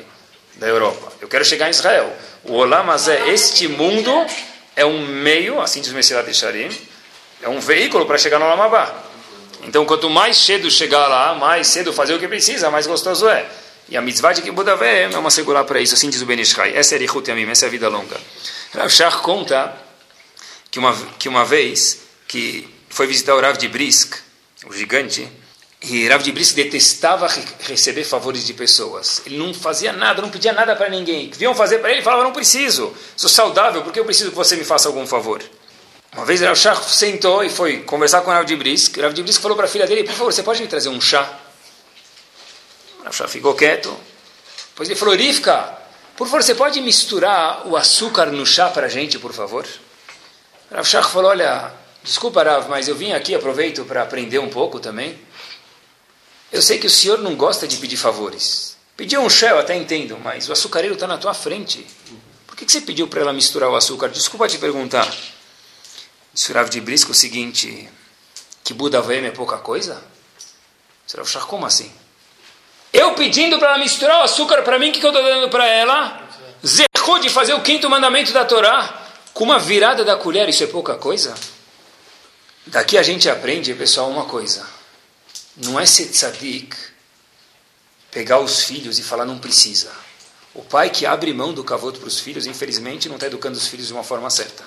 [0.55, 1.13] da Europa.
[1.21, 2.11] Eu quero chegar em Israel.
[2.43, 4.11] O Olam é este mundo
[4.75, 6.69] é um meio, assim diz o Sharim,
[7.41, 9.10] é um veículo para chegar no Lamabá.
[9.63, 13.45] Então, quanto mais cedo chegar lá, mais cedo fazer o que precisa, mais gostoso é.
[13.89, 16.75] E a mitzvah de Kibbutz é uma segurar para isso, assim diz o Ben Ishai.
[16.75, 18.17] Essa é Erichut Yamim, essa é a vida longa.
[18.73, 19.75] Rav Shach conta
[20.69, 24.15] que uma, que uma vez que foi visitar o Rav de Brisk,
[24.65, 25.27] o gigante,
[25.81, 27.27] e Rav de Brisk detestava
[27.61, 29.21] receber favores de pessoas.
[29.25, 31.29] Ele não fazia nada, não pedia nada para ninguém.
[31.31, 34.35] Vinham fazer para ele, ele falava, não preciso, sou saudável, por que eu preciso que
[34.35, 35.41] você me faça algum favor?
[36.13, 38.97] Uma vez Rav Shach sentou e foi conversar com o Rav de Brisk.
[38.97, 40.99] Rav de Brisk falou para a filha dele, por favor, você pode me trazer um
[40.99, 41.39] chá?
[43.03, 43.95] Rav Shach ficou quieto.
[44.69, 45.77] Depois ele falou, Rivka,
[46.17, 49.65] por favor, você pode misturar o açúcar no chá para a gente, por favor?
[50.69, 51.71] Rav Shach falou, olha,
[52.03, 55.17] desculpa Rav, mas eu vim aqui, aproveito para aprender um pouco também.
[56.51, 58.75] Eu sei que o senhor não gosta de pedir favores.
[58.97, 61.87] Pedir um chá eu até entendo, mas o açucareiro está na tua frente.
[62.45, 64.09] Por que, que você pediu para ela misturar o açúcar?
[64.09, 65.09] Desculpa te perguntar.
[66.33, 67.89] Disse Rav de Brisco o seguinte,
[68.63, 70.01] que Buda Vaem é pouca coisa?
[71.05, 71.91] Disse Rav Shach, como assim?
[72.93, 75.49] Eu pedindo para ela misturar o açúcar para mim, o que, que eu estou dando
[75.49, 76.29] para ela?
[76.65, 78.99] Zerrou de fazer o quinto mandamento da Torá.
[79.33, 81.33] Com uma virada da colher, isso é pouca coisa?
[82.67, 84.67] Daqui a gente aprende, pessoal, uma coisa.
[85.55, 86.75] Não é ser tzadik,
[88.11, 89.91] pegar os filhos e falar não precisa.
[90.53, 93.67] O pai que abre mão do cavoto para os filhos, infelizmente, não está educando os
[93.67, 94.63] filhos de uma forma certa.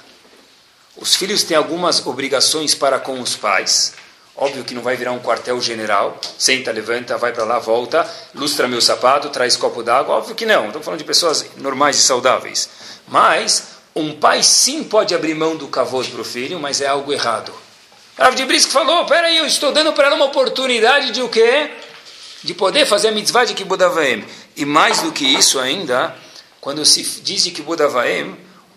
[0.97, 3.95] Os filhos têm algumas obrigações para com os pais.
[4.37, 6.19] Óbvio que não vai virar um quartel-general.
[6.39, 10.17] Senta, levanta, vai para lá, volta, lustra meu sapato, traz copo d'água.
[10.17, 10.67] Óbvio que não.
[10.67, 12.69] Estamos falando de pessoas normais e saudáveis.
[13.09, 17.13] Mas um pai sim pode abrir mão do cavoto para o filho, mas é algo
[17.13, 17.53] errado.
[18.17, 21.71] Rav de Brisk falou, peraí, eu estou dando para ela uma oportunidade de o quê?
[22.43, 23.85] De poder fazer a mitzvah de Kibbutz
[24.57, 26.15] E mais do que isso ainda,
[26.61, 27.83] quando se diz de Kibbutz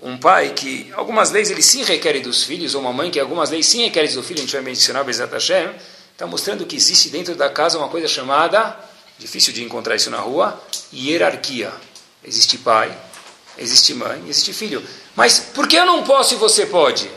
[0.01, 3.49] um pai que algumas leis ele sim requer dos filhos, ou uma mãe que algumas
[3.49, 5.71] leis sim requer do filho, a gente vai mencionar Bezat Hashem,
[6.13, 8.77] está mostrando que existe dentro da casa uma coisa chamada,
[9.17, 10.61] difícil de encontrar isso na rua,
[10.93, 11.71] hierarquia.
[12.23, 12.95] Existe pai,
[13.57, 14.83] existe mãe, existe filho.
[15.15, 17.09] Mas por que eu não posso e você pode?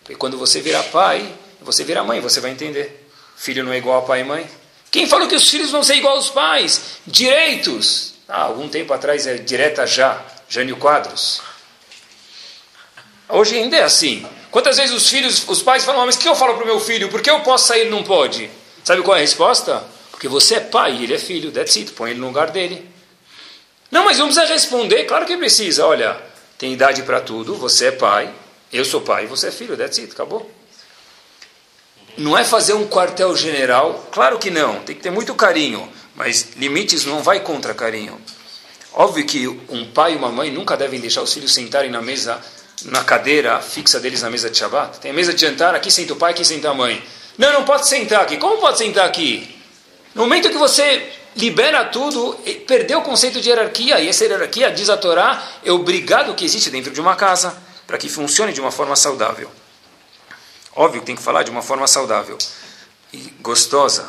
[0.00, 1.26] Porque quando você virar pai,
[1.60, 3.08] você vira mãe, você vai entender.
[3.36, 4.46] Filho não é igual a pai e mãe.
[4.90, 6.98] Quem falou que os filhos vão ser igual aos pais?
[7.06, 8.14] Direitos.
[8.28, 10.22] Ah, algum tempo atrás é direta já.
[10.48, 11.40] Jânio Quadros.
[13.28, 14.26] Hoje ainda é assim.
[14.50, 16.66] Quantas vezes os filhos, os pais falam, ah, mas o que eu falo para o
[16.66, 17.08] meu filho?
[17.08, 18.50] Por que eu posso sair e não pode?
[18.84, 19.84] Sabe qual é a resposta?
[20.10, 21.50] Porque você é pai e ele é filho.
[21.50, 21.92] That's it.
[21.92, 22.88] Põe ele no lugar dele.
[23.90, 25.04] Não, mas precisa responder.
[25.04, 25.86] Claro que precisa.
[25.86, 26.20] Olha,
[26.58, 27.54] tem idade para tudo.
[27.56, 28.32] Você é pai.
[28.72, 29.26] Eu sou pai.
[29.26, 29.76] Você é filho.
[29.76, 30.12] That's it.
[30.12, 30.50] Acabou.
[32.16, 37.04] Não é fazer um quartel-general, claro que não, tem que ter muito carinho, mas limites
[37.04, 38.20] não vai contra carinho.
[38.92, 42.40] Óbvio que um pai e uma mãe nunca devem deixar os filhos sentarem na mesa,
[42.84, 44.98] na cadeira fixa deles na mesa de Shabbat.
[45.00, 47.02] Tem a mesa de jantar, aqui senta o pai, aqui senta a mãe.
[47.36, 48.36] Não, não pode sentar aqui.
[48.36, 49.58] Como pode sentar aqui?
[50.14, 54.88] No momento que você libera tudo, perdeu o conceito de hierarquia, e essa hierarquia, diz
[54.88, 58.70] a Torá, é obrigado que existe dentro de uma casa, para que funcione de uma
[58.70, 59.50] forma saudável.
[60.76, 62.38] Óbvio que tem que falar de uma forma saudável
[63.12, 64.06] e gostosa.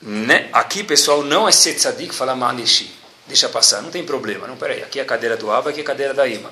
[0.00, 0.48] Né?
[0.52, 2.94] Aqui, pessoal, não é ser tzadik falar manishi.
[3.26, 4.46] Deixa passar, não tem problema.
[4.46, 6.50] Não, peraí, aqui é a cadeira do Abba, aqui é a cadeira da Ima.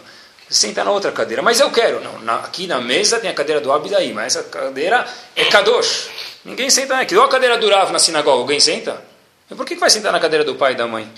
[0.50, 2.00] Senta na outra cadeira, mas eu quero.
[2.00, 4.24] Não, na, aqui na mesa tem a cadeira do Abba da Ima.
[4.24, 5.06] Essa cadeira
[5.36, 6.08] é Kadosh.
[6.44, 7.14] Ninguém senta aqui.
[7.14, 9.04] Ou a cadeira do Rav na sinagoga, alguém senta?
[9.48, 11.10] Mas por que vai sentar na cadeira do pai e da mãe?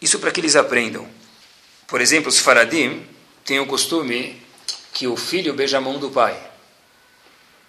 [0.00, 1.08] Isso para que eles aprendam.
[1.86, 3.06] Por exemplo, os faradim
[3.44, 4.42] têm o costume
[4.92, 6.36] que o filho beija a mão do pai.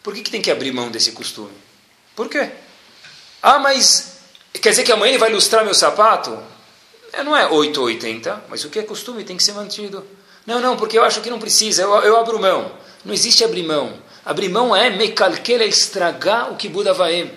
[0.01, 1.53] Por que, que tem que abrir mão desse costume?
[2.15, 2.49] Por quê?
[3.41, 4.17] Ah, mas
[4.53, 6.41] quer dizer que amanhã ele vai lustrar meu sapato?
[7.11, 10.05] É, não é 8 ou 80, mas o que é costume tem que ser mantido.
[10.45, 12.71] Não, não, porque eu acho que não precisa, eu, eu abro mão.
[13.05, 14.01] Não existe abrir mão.
[14.25, 17.31] Abrir mão é mecalqueira, estragar o que Buda vai.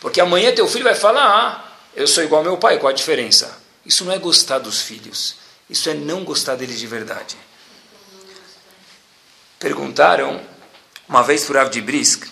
[0.00, 1.64] Porque amanhã teu filho vai falar, ah,
[1.94, 3.56] eu sou igual ao meu pai, qual a diferença?
[3.86, 5.36] Isso não é gostar dos filhos.
[5.68, 7.36] Isso é não gostar deles de verdade.
[9.58, 10.40] Perguntaram
[11.08, 12.26] uma vez para o de Brisk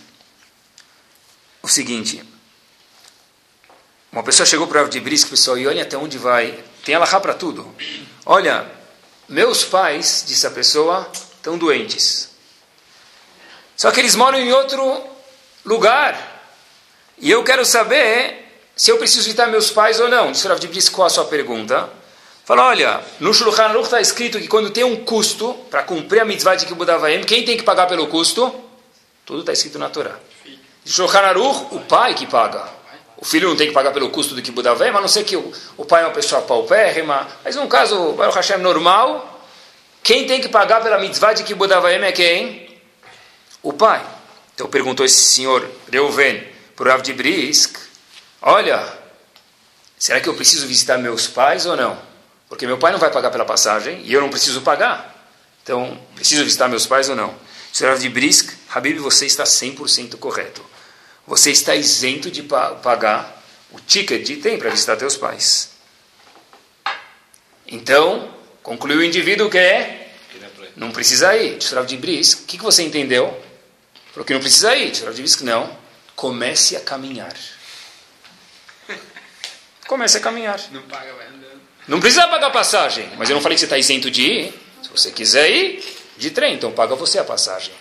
[1.63, 2.23] o seguinte:
[4.11, 6.63] uma pessoa chegou para o de Brisk, pessoal, e olha até onde vai.
[6.85, 7.75] Tem alahá para tudo.
[8.27, 8.71] Olha,
[9.33, 12.29] meus pais, disse a pessoa, estão doentes.
[13.75, 15.03] Só que eles moram em outro
[15.65, 16.15] lugar.
[17.17, 20.33] E eu quero saber se eu preciso visitar meus pais ou não.
[20.33, 21.89] O de Brisk, qual a sua pergunta?
[22.45, 26.25] Fala, olha, no Shulchan Aruch está escrito que quando tem um custo para cumprir a
[26.27, 28.55] mitzvah de Kibbutz Avayim, quem tem que pagar pelo custo?
[29.25, 30.19] Tudo está escrito na Torá.
[30.85, 32.69] Shulchan Aruch, o pai que paga.
[33.23, 35.37] O filho não tem que pagar pelo custo do Kibbutz Avayim, a não ser que
[35.37, 37.29] o, o pai é uma pessoa paupérrima.
[37.45, 39.47] Mas num caso, Baruch Hashem, normal,
[40.03, 42.77] quem tem que pagar pela mitzvah de Kibbutz Avayim é quem?
[43.63, 44.05] O pai.
[44.53, 47.79] Então perguntou esse senhor Reuven para o Rav de Brisk,
[48.43, 48.93] olha,
[49.97, 51.97] será que eu preciso visitar meus pais ou não?
[52.49, 55.31] Porque meu pai não vai pagar pela passagem e eu não preciso pagar.
[55.63, 57.33] Então, preciso visitar meus pais ou não?
[57.73, 60.73] Senhor de Brisk, Habib, você está 100% correto.
[61.33, 65.71] Você está isento de pagar o ticket de tem para visitar teus pais.
[67.67, 70.13] Então, concluiu o indivíduo que é
[70.77, 71.63] não precisa ir.
[71.63, 73.29] Senhor de Brisk, o que, que você entendeu?
[74.13, 74.95] Falou que não precisa ir.
[74.95, 75.75] Senhor de Brisk, não.
[76.15, 77.35] Comece a caminhar.
[79.89, 80.61] Comece a caminhar.
[80.71, 81.63] Não paga, vai andando.
[81.89, 84.55] Não precisa pagar passagem, mas eu não falei que você está isento de ir.
[84.83, 85.83] Se você quiser ir,
[86.19, 87.73] de trem, então paga você a passagem.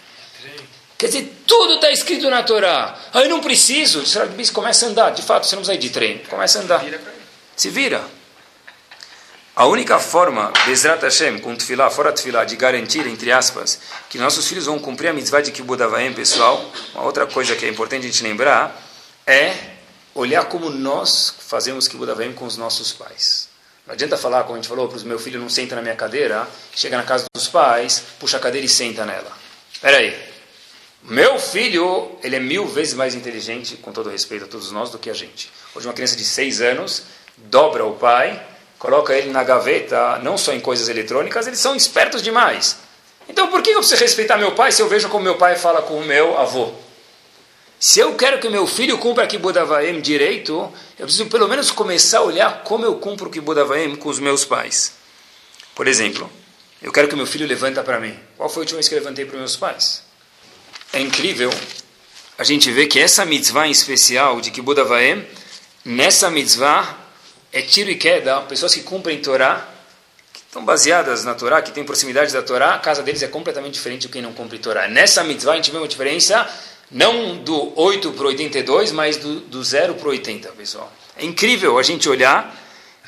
[1.02, 2.96] Quer dizer, tudo está escrito na Torá.
[3.12, 4.04] Ah, eu não preciso.
[4.54, 5.10] Começa a andar.
[5.10, 6.20] De fato, você não precisa ir de trem.
[6.30, 6.86] Começa a andar.
[7.56, 8.06] Se vira.
[9.56, 13.80] A única forma, Bezrat Hashem, com tefilá, fora tefilá, de garantir, entre aspas,
[14.12, 17.66] que nossos filhos vão cumprir a mitzvah de Kibbutz Avaim, pessoal, uma outra coisa que
[17.66, 18.80] é importante a gente lembrar,
[19.26, 19.56] é
[20.14, 23.50] olhar como nós fazemos que Buda vem com os nossos pais.
[23.88, 25.96] Não adianta falar, como a gente falou, para os meu filho não senta na minha
[25.96, 29.32] cadeira, chega na casa dos pais, puxa a cadeira e senta nela.
[29.74, 30.31] Espera aí.
[31.04, 35.00] Meu filho, ele é mil vezes mais inteligente, com todo respeito a todos nós, do
[35.00, 35.52] que a gente.
[35.74, 37.04] Hoje uma criança de seis anos
[37.38, 38.42] dobra o pai,
[38.78, 42.78] coloca ele na gaveta, não só em coisas eletrônicas, eles são espertos demais.
[43.28, 45.82] Então por que eu preciso respeitar meu pai se eu vejo como meu pai fala
[45.82, 46.72] com o meu avô?
[47.80, 52.20] Se eu quero que meu filho cumpra Kibbutz Avaim direito, eu preciso pelo menos começar
[52.20, 54.94] a olhar como eu cumpro o Kibbutz Avaim com os meus pais.
[55.74, 56.30] Por exemplo,
[56.80, 58.18] eu quero que meu filho levanta para mim.
[58.38, 60.11] Qual foi a última vez que eu levantei para meus pais?
[60.94, 61.50] É incrível
[62.38, 65.26] a gente ver que essa mitzvah em especial de Kibbutz Avaim,
[65.86, 66.98] nessa mitzvah
[67.54, 69.70] é tiro e queda, pessoas que cumprem Torá,
[70.34, 73.76] que estão baseadas na Torá, que têm proximidade da Torá, a casa deles é completamente
[73.76, 74.90] diferente de quem não cumpre Torá.
[74.90, 76.46] Nessa mitzvah a gente vê uma diferença
[76.92, 80.92] não do 8 para o 82, mas do, do 0 para o 80, pessoal.
[81.16, 82.54] É incrível a gente olhar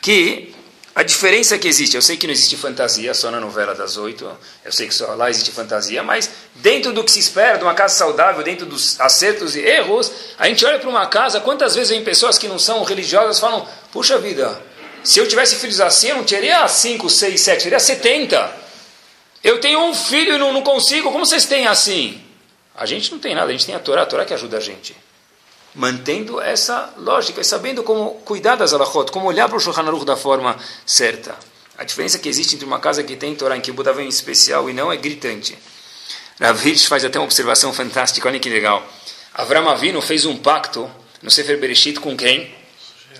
[0.01, 0.55] que
[0.95, 4.29] a diferença que existe, eu sei que não existe fantasia só na novela das oito,
[4.63, 7.73] eu sei que só lá existe fantasia, mas dentro do que se espera de uma
[7.73, 11.89] casa saudável, dentro dos acertos e erros, a gente olha para uma casa, quantas vezes
[11.89, 14.61] vem pessoas que não são religiosas falam, puxa vida,
[15.03, 18.63] se eu tivesse filhos assim, eu não teria 5, 6, 7, teria 70.
[19.43, 22.23] Eu tenho um filho e não, não consigo, como vocês têm assim?
[22.75, 24.61] A gente não tem nada, a gente tem a Torá, a Torá que ajuda a
[24.61, 24.95] gente.
[25.75, 30.05] Mantendo essa lógica e sabendo como cuidar das alachot, como olhar para o Shulchan Aruch
[30.05, 30.55] da forma
[30.85, 31.35] certa.
[31.77, 34.07] A diferença que existe entre uma casa que tem Torá, em que o Buda vem
[34.07, 35.57] especial e não é gritante.
[36.39, 38.85] Rav faz até uma observação fantástica, olha que legal.
[39.33, 40.89] Avram Avinu fez um pacto
[41.21, 42.53] no Sefer Bereshit com quem?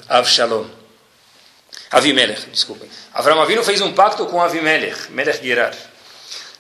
[0.08, 0.66] Avshalom.
[1.90, 2.90] Avimelech, desculpem.
[3.14, 5.74] Avram Avinu fez um pacto com Avimelech, Melech Gerar.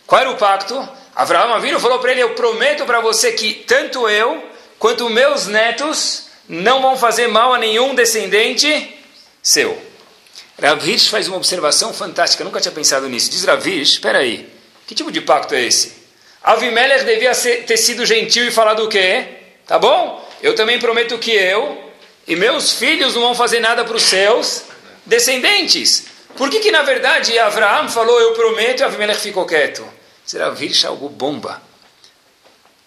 [0.08, 0.90] Qual era o pacto?
[1.16, 4.44] Abraão Avinu falou para ele: Eu prometo para você que tanto eu
[4.84, 8.94] quanto meus netos não vão fazer mal a nenhum descendente
[9.42, 9.82] seu.
[10.62, 13.32] Ravish faz uma observação fantástica, nunca tinha pensado nisso.
[13.32, 14.46] Diz Ravish: Espera aí,
[14.86, 15.94] que tipo de pacto é esse?
[16.44, 19.26] Avimelech devia ser, ter sido gentil e falado o quê?
[19.66, 20.30] Tá bom?
[20.42, 21.82] Eu também prometo que eu
[22.28, 24.64] e meus filhos não vão fazer nada para os seus
[25.06, 26.08] descendentes.
[26.36, 29.88] Por que, que na verdade Abraão falou eu prometo e Avimelech ficou quieto?
[30.26, 31.62] Será Virsha algo bomba.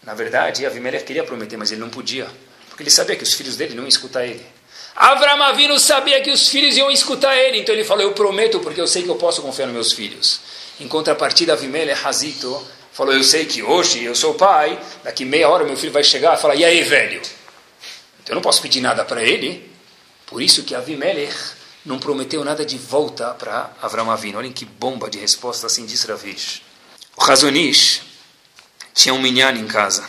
[0.07, 2.29] Na verdade, Avimelech queria prometer, mas ele não podia.
[2.69, 4.47] Porque ele sabia que os filhos dele não iam escutar ele.
[4.95, 7.59] Avram Avinu sabia que os filhos iam escutar ele.
[7.59, 10.41] Então ele falou, eu prometo porque eu sei que eu posso confiar nos meus filhos.
[10.79, 15.65] Em contrapartida, Avimelech Hazito falou, eu sei que hoje eu sou pai, daqui meia hora
[15.65, 17.21] meu filho vai chegar e falar, e aí velho?
[18.23, 19.69] Então eu não posso pedir nada para ele.
[20.25, 21.35] Por isso que Avimelech
[21.85, 24.39] não prometeu nada de volta para Avram Avinu.
[24.39, 26.63] Olhem que bomba de resposta assim diz Ravish.
[27.17, 28.06] O Razonish
[28.97, 30.09] tinha um minyan em casa.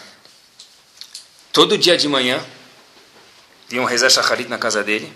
[1.51, 2.41] Todo dia de manhã,
[3.73, 5.11] um rezar shacharit na casa dele.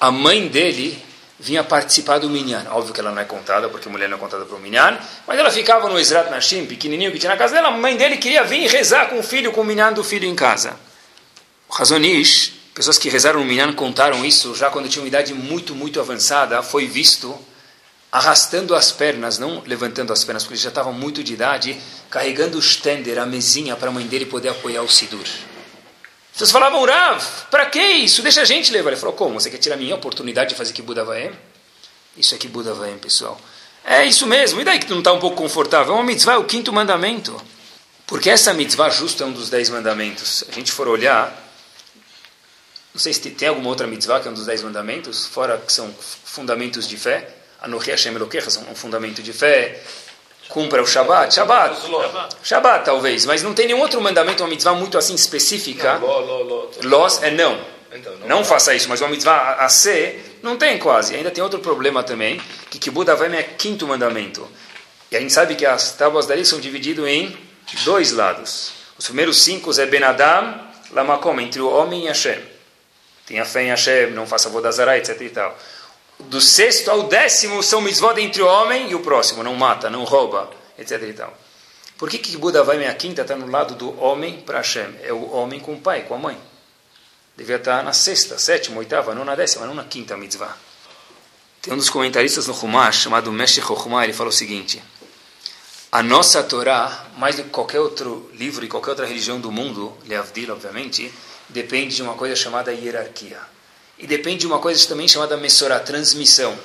[0.00, 1.00] A mãe dele
[1.38, 2.66] vinha participar do minyan.
[2.70, 4.98] Óbvio que ela não é contada, porque mulher não é contada para o minyan.
[5.28, 7.68] Mas ela ficava no Ezrat Nashim, pequenininho que tinha na casa dela.
[7.68, 10.34] A mãe dele queria vir rezar com o filho, com o minyan do filho em
[10.34, 10.76] casa.
[11.68, 15.72] O Razonish, pessoas que rezaram no minyan contaram isso, já quando tinha uma idade muito,
[15.72, 17.38] muito avançada, foi visto
[18.12, 22.58] arrastando as pernas, não levantando as pernas, porque ele já estava muito de idade, carregando
[22.58, 25.26] o stender, a mesinha, para a mãe dele poder apoiar o Sidur.
[26.30, 28.22] Vocês falavam, Rav, para que isso?
[28.22, 28.90] Deixa a gente levar.
[28.90, 29.40] Ele falou, como?
[29.40, 31.32] Você quer tirar a minha oportunidade de fazer que Buda Vaem?
[32.16, 33.40] Isso é que Buda Vaem, pessoal.
[33.84, 34.60] É isso mesmo.
[34.60, 35.94] E daí que tu não está um pouco confortável?
[35.94, 37.40] É uma mitzvah, é o quinto mandamento.
[38.06, 40.44] Porque essa mitzvah justa é um dos dez mandamentos.
[40.48, 41.30] A gente for olhar,
[42.94, 45.72] não sei se tem alguma outra mitzvah que é um dos dez mandamentos, fora que
[45.72, 45.94] são
[46.24, 47.41] fundamentos de fé.
[47.62, 49.80] Anochi Hashem Elokecha, são um fundamento de fé.
[50.48, 51.32] Cumpra o Shabbat.
[51.32, 51.80] Shabbat.
[52.42, 53.24] Shabbat, talvez.
[53.24, 56.00] Mas não tem nenhum outro mandamento, uma mitzvah muito assim específica.
[56.82, 57.58] Los é não.
[57.92, 61.14] Então, não, faça isso, mas uma mitzvah a ser, não tem quase.
[61.14, 64.48] Ainda tem outro problema também, que Kibbutz Avim é quinto mandamento.
[65.10, 67.36] E a gente sabe que as tábuas da lei são divididas em
[67.84, 68.72] dois lados.
[68.98, 70.58] Os primeiros cinco é Ben Adam,
[70.90, 72.40] Lamakom, entre o homem e Hashem.
[73.26, 75.56] Tenha fé em Hashem, não faça vodazara, etc e tal
[76.28, 80.04] do sexto ao décimo são mitzvot entre o homem e o próximo, não mata, não
[80.04, 81.02] rouba, etc.
[81.02, 81.36] E tal.
[81.98, 84.96] Por que, que Buda vai meia quinta está no lado do homem para Hashem?
[85.02, 86.38] É o homem com o pai, com a mãe.
[87.36, 90.56] Devia estar na sexta, sétima, oitava, não na décima, não na quinta mitzvah.
[91.60, 94.82] Tem um dos comentaristas no Humash, chamado Meshech Chokhmah, ele fala o seguinte:
[95.92, 99.96] A nossa Torá, mais do que qualquer outro livro e qualquer outra religião do mundo,
[100.06, 101.12] Leavdil, obviamente,
[101.48, 103.40] depende de uma coisa chamada hierarquia
[104.02, 106.58] e depende de uma coisa também chamada Messorá, transmissão.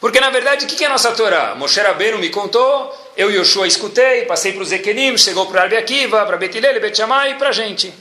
[0.00, 1.54] Porque na verdade, o que é a nossa Torá?
[1.54, 5.76] Moshe Rabbeinu me contou, eu e Yoshua escutei, passei para os Ekenim, chegou para Arbe
[5.76, 7.94] Akiva, para Betilele, Bet Shammai e para a gente.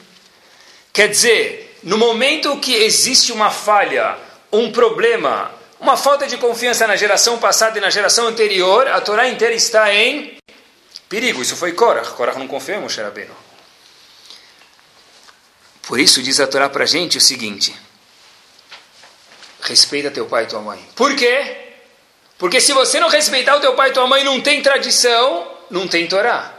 [0.92, 4.18] Quer dizer, no momento que existe uma falha,
[4.52, 9.30] um problema, uma falta de confiança na geração passada e na geração anterior, a Torá
[9.30, 10.38] inteira está em
[11.08, 11.44] perigo.
[11.44, 12.14] Isso foi Korach.
[12.14, 13.36] Korach não confiou em Moshe Rabbeinu.
[15.84, 17.76] Por isso diz a Torá para a gente o seguinte:
[19.62, 20.80] respeita teu pai e tua mãe.
[20.96, 21.58] Por quê?
[22.38, 25.88] Porque se você não respeitar o teu pai e tua mãe, não tem tradição, não
[25.88, 26.54] tem Torá.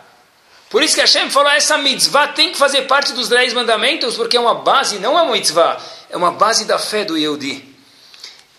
[0.70, 4.36] Por isso que Hashem falou, essa mitzvah tem que fazer parte dos dez mandamentos, porque
[4.36, 5.78] é uma base, não é uma mitzvah,
[6.08, 7.68] é uma base da fé do Yehudi.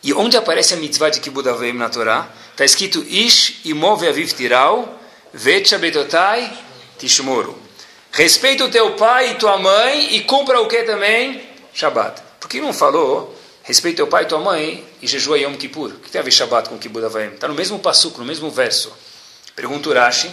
[0.04, 2.28] E onde aparece a mitzvah de Kibbutz Avim na Torá?
[2.52, 5.00] Está escrito, Ish imove aviv tiral,
[5.34, 6.52] vet betotai
[7.00, 7.58] tishmoru.
[8.12, 11.42] Respeita o teu pai e tua mãe e cumpra o que também?
[11.74, 12.22] Shabbat.
[12.40, 15.90] Por que não falou, respeita teu pai e tua mãe e jejua Yom Kippur?
[15.92, 17.34] O que tem a ver Shabbat com Kibbutz Avim?
[17.34, 18.94] Está no mesmo passuco, no mesmo verso.
[19.56, 20.30] Pergunta Urashi,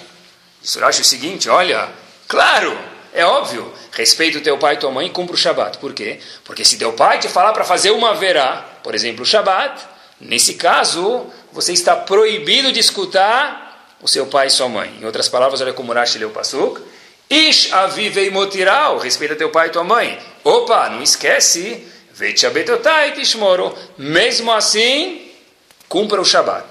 [0.62, 1.88] isso acha o seguinte, olha,
[2.28, 2.76] claro,
[3.12, 5.78] é óbvio, respeita o teu pai e tua mãe e cumpra o Shabat.
[5.78, 6.20] Por quê?
[6.44, 9.82] Porque se teu pai te falar para fazer uma verá, por exemplo, o Shabat,
[10.20, 14.96] nesse caso, você está proibido de escutar o seu pai e sua mãe.
[15.00, 16.80] Em outras palavras, olha como Rashi leu o Pasuk.
[17.28, 20.18] Ish avivei motiral, respeita teu pai e tua mãe.
[20.42, 21.86] Opa, não esquece.
[23.96, 25.30] Mesmo assim,
[25.88, 26.66] cumpra o Shabat.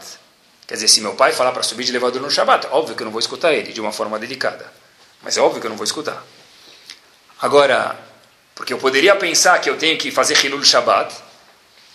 [0.68, 3.06] Quer dizer, se meu pai falar para subir de elevador no Shabat, óbvio que eu
[3.06, 4.72] não vou escutar ele de uma forma delicada.
[5.24, 6.24] Mas é óbvio que eu não vou escutar.
[7.42, 7.98] Agora,
[8.54, 11.14] porque eu poderia pensar que eu tenho que fazer Hilul Shabat,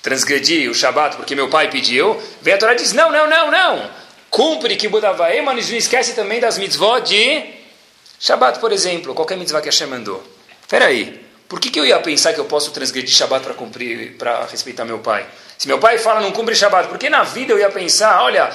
[0.02, 3.50] transgredir o Shabat porque meu pai pediu, vem a Torá e diz, não, não, não,
[3.50, 3.90] não.
[4.28, 7.54] Cumpre que Budavaê, mas não esquece também das mitzvot de
[8.18, 10.22] Shabat, por exemplo, qualquer mitzvah que Hashem mandou.
[10.62, 11.23] Espera aí,
[11.54, 14.84] por que, que eu ia pensar que eu posso transgredir Shabat para cumprir, para respeitar
[14.84, 15.24] meu pai?
[15.56, 18.52] Se meu pai fala não cumpre Shabbat, por que na vida eu ia pensar, olha,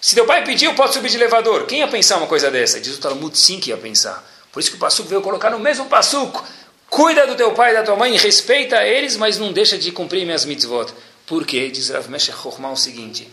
[0.00, 1.66] se teu pai pediu, pode subir de elevador.
[1.66, 2.78] Quem ia pensar uma coisa dessa?
[2.78, 4.24] Diz o Talmud sim que ia pensar.
[4.52, 6.44] Por isso que o Passuco veio colocar no mesmo Passuco.
[6.88, 10.24] Cuida do teu pai e da tua mãe, respeita eles, mas não deixa de cumprir
[10.24, 10.94] minhas mitzvot.
[11.26, 11.68] Por quê?
[11.70, 13.28] Diz Rav Chochmah o seguinte.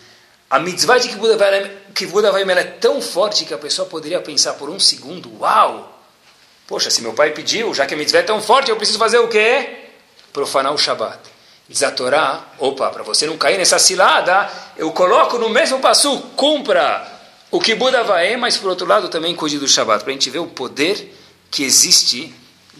[0.49, 1.15] A mitzvah de que
[2.07, 5.94] Buda vai é tão forte que a pessoa poderia pensar por um segundo, uau!
[6.67, 9.19] Poxa, se meu pai pediu, já que a mitzvah é tão forte, eu preciso fazer
[9.19, 9.89] o quê?
[10.33, 11.19] Profanar o Shabat.
[11.69, 16.19] Diz a Torá, opa, para você não cair nessa cilada, eu coloco no mesmo passo,
[16.35, 17.11] cumpra
[17.51, 20.29] o que Buda vai, mas por outro lado também cuide do Shabat, para a gente
[20.29, 21.15] ver o poder
[21.51, 22.33] que existe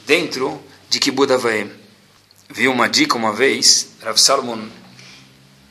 [0.06, 1.70] dentro de que Buda vai.
[2.50, 4.68] Vi uma dica uma vez, Rav Salomon,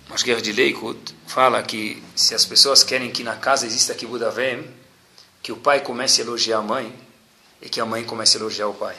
[0.09, 4.31] Mashguer de Leikut, fala que se as pessoas querem que na casa exista que Buda
[4.31, 4.65] vem,
[5.43, 7.04] que o pai comece a elogiar a mãe
[7.65, 8.95] e que a mãe comece a elogiar o pai.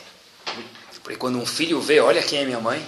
[1.02, 2.86] Porque quando um filho vê, olha quem é minha mãe,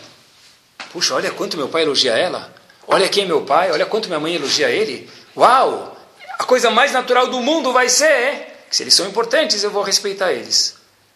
[0.91, 2.53] Puxa, olha quanto meu pai elogia ela.
[2.87, 5.09] Olha quem é meu pai, olha quanto minha mãe elogia ele.
[5.35, 5.95] Uau!
[6.39, 9.83] A coisa mais natural do mundo vai ser que se eles são importantes, eu vou
[9.83, 10.75] respeitar eles.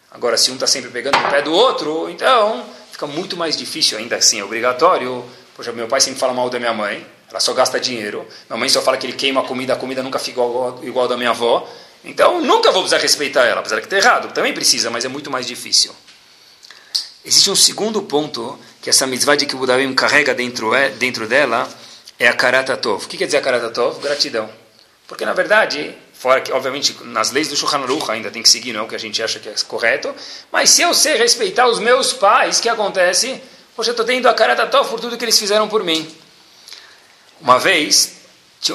[0.09, 3.97] Agora, se um está sempre pegando no pé do outro, então fica muito mais difícil,
[3.97, 5.23] ainda assim, é obrigatório.
[5.55, 8.27] Poxa, meu pai sempre fala mal da minha mãe, ela só gasta dinheiro.
[8.49, 11.07] Minha mãe só fala que ele queima a comida, a comida nunca fica igual, igual
[11.07, 11.67] da minha avó.
[12.03, 14.33] Então, nunca vou precisar respeitar ela, apesar que está errado.
[14.33, 15.95] Também precisa, mas é muito mais difícil.
[17.23, 21.27] Existe um segundo ponto que essa mitzvah de que o Budavim carrega dentro, é, dentro
[21.27, 21.69] dela
[22.17, 23.05] é a Karatatov.
[23.05, 23.99] O que quer dizer a Karatatov?
[24.01, 24.49] Gratidão.
[25.07, 28.73] Porque, na verdade, fora que, obviamente, nas leis do Shulchan Aruch ainda tem que seguir,
[28.73, 30.15] não é o que a gente acha que é correto,
[30.51, 33.41] mas se eu sei respeitar os meus pais, o que acontece?
[33.75, 36.09] Poxa, eu estou tendo a Karatatov por tudo que eles fizeram por mim.
[37.39, 38.20] Uma vez,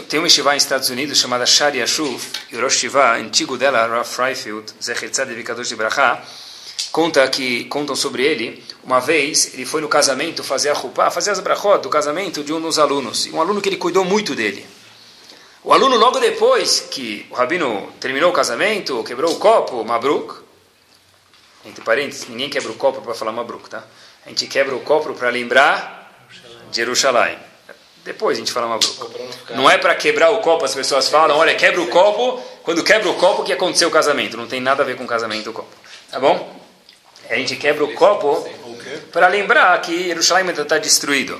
[0.09, 2.87] tem uma estivá nos Estados Unidos chamada Shari Ashuf, e o Rosh
[3.21, 6.25] antigo dela, Ralph Freifield, Zecher Tzadeh Vikadosh de Brachá,
[6.91, 8.65] conta que contam sobre ele.
[8.83, 12.53] Uma vez ele foi no casamento fazer a roupa, fazer as brachot do casamento de
[12.53, 14.67] um dos alunos, um aluno que ele cuidou muito dele.
[15.63, 20.35] O aluno logo depois que o rabino terminou o casamento, quebrou o copo, Mabruk.
[21.65, 23.85] Entre parênteses, ninguém quebra o copo para falar Mabruk, tá?
[24.25, 26.27] A gente quebra o copo para lembrar
[26.71, 27.39] de Jerusalém.
[28.07, 28.97] Depois a gente fala Mabruk.
[29.51, 33.11] Não é para quebrar o copo, as pessoas falam, olha, quebra o copo, quando quebra
[33.11, 34.37] o copo que aconteceu o casamento.
[34.37, 35.75] Não tem nada a ver com o casamento o copo.
[36.09, 36.57] Tá bom?
[37.29, 38.49] A gente quebra o copo
[39.13, 41.37] para lembrar que Jerusalém ainda está destruído.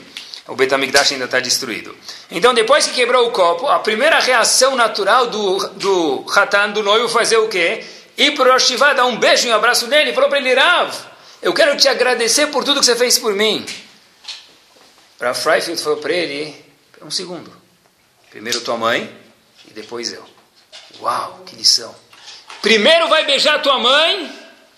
[0.49, 1.97] O Betamigdash ainda está destruído.
[2.33, 7.09] Então, depois que quebrou o copo, a primeira reação natural do, do Hatan, do noivo,
[7.09, 7.85] fazer o quê?
[8.19, 10.53] Ir para o Rosh dar um beijo e um abraço nele e falou para ele,
[10.53, 10.93] Rav,
[11.41, 13.65] eu quero te agradecer por tudo que você fez por mim.
[15.19, 16.55] Para Freifield falou para ele,
[17.03, 17.51] um segundo.
[18.31, 19.15] Primeiro tua mãe
[19.67, 20.25] e depois eu.
[21.01, 21.95] Uau, que lição.
[22.61, 24.31] Primeiro vai beijar tua mãe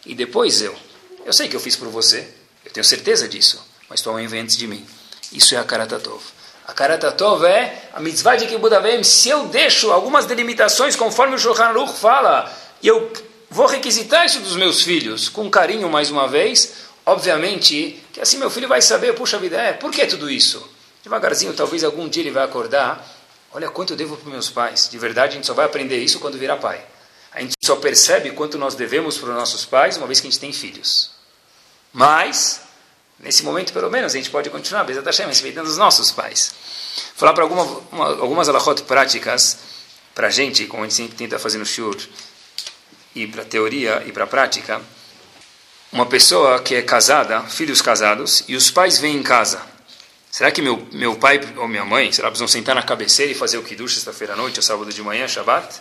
[0.06, 0.76] e depois eu.
[1.24, 2.28] Eu sei que eu fiz por você,
[2.64, 4.86] eu tenho certeza disso, mas tua mãe vem antes de mim.
[5.32, 6.22] Isso é a Karatatov.
[6.66, 9.02] A Karatatov é a mitzvah de Kibbutz Avim.
[9.02, 13.10] Se eu deixo algumas delimitações, conforme o Shulchan Aruch fala, e eu
[13.50, 18.50] vou requisitar isso dos meus filhos, com carinho mais uma vez, Obviamente que assim meu
[18.50, 20.62] filho vai saber, puxa vida, é, por que tudo isso?
[21.02, 23.02] Devagarzinho, talvez algum dia ele vai acordar,
[23.50, 24.90] olha quanto eu devo para meus pais.
[24.90, 26.84] De verdade, a gente só vai aprender isso quando virar pai.
[27.32, 30.30] A gente só percebe quanto nós devemos para os nossos pais uma vez que a
[30.30, 31.12] gente tem filhos.
[31.94, 32.60] Mas,
[33.18, 36.52] nesse momento, pelo menos, a gente pode continuar, Bezat Hashem, respeitando os nossos pais.
[37.14, 39.56] Falar para alguma, uma, algumas alahot práticas
[40.14, 41.96] para a gente, como a gente sempre tenta fazer no shur,
[43.14, 44.82] e para teoria e para prática.
[45.90, 49.62] Uma pessoa que é casada, filhos casados, e os pais vêm em casa.
[50.30, 53.34] Será que meu, meu pai ou minha mãe, será que precisam sentar na cabeceira e
[53.34, 55.80] fazer o kiddush sexta-feira à noite ou sábado de manhã, Shabbat?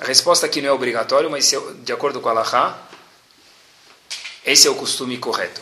[0.00, 2.78] A resposta aqui não é obrigatório, mas é, de acordo com a Allahá,
[4.46, 5.60] esse é o costume correto.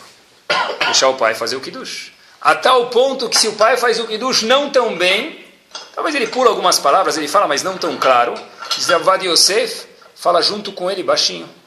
[0.85, 2.13] Deixar o pai fazer o kiddush.
[2.39, 5.45] A tal ponto que se o pai faz o kiddush não tão bem,
[5.93, 8.33] talvez ele pula algumas palavras, ele fala, mas não tão claro.
[8.77, 11.62] Diz Avad Yosef, fala junto com ele baixinho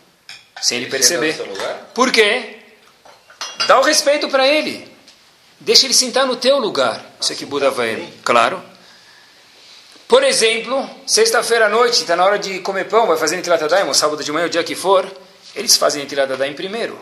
[0.61, 1.37] sem ele perceber.
[1.95, 2.59] Por quê?
[3.67, 4.91] Dá o respeito para ele.
[5.59, 7.05] Deixa ele sentar no teu lugar.
[7.21, 8.63] Isso aqui Buda vai, claro.
[10.07, 13.89] Por exemplo, sexta-feira à noite, está na hora de comer pão, vai fazer Netilat Daim,
[13.89, 15.11] ou sábado de manhã, o dia que for,
[15.55, 16.97] eles fazem Netilat Daim primeiro.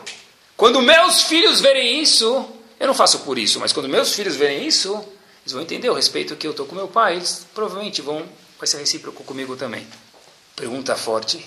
[0.56, 2.48] Quando meus filhos verem isso,
[2.80, 4.94] eu não faço por isso, mas quando meus filhos verem isso,
[5.42, 8.24] eles vão entender o respeito que eu estou com meu pai, eles provavelmente vão,
[8.58, 9.86] vai ser recíproco comigo também.
[10.56, 11.44] Pergunta forte.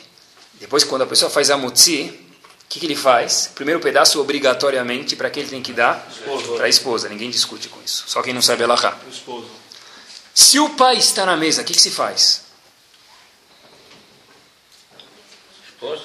[0.59, 2.27] Depois, quando a pessoa faz a mutzi,
[2.67, 3.51] o que, que, ele faz?
[3.55, 6.05] Primeiro pedaço, obrigatoriamente, para quem ele tem que dar?
[6.55, 7.07] Para a esposa.
[7.07, 8.03] Ninguém discute com isso.
[8.07, 8.97] Só quem não sabe alahá.
[10.33, 12.47] Se o pai está na mesa, o que, que se faz?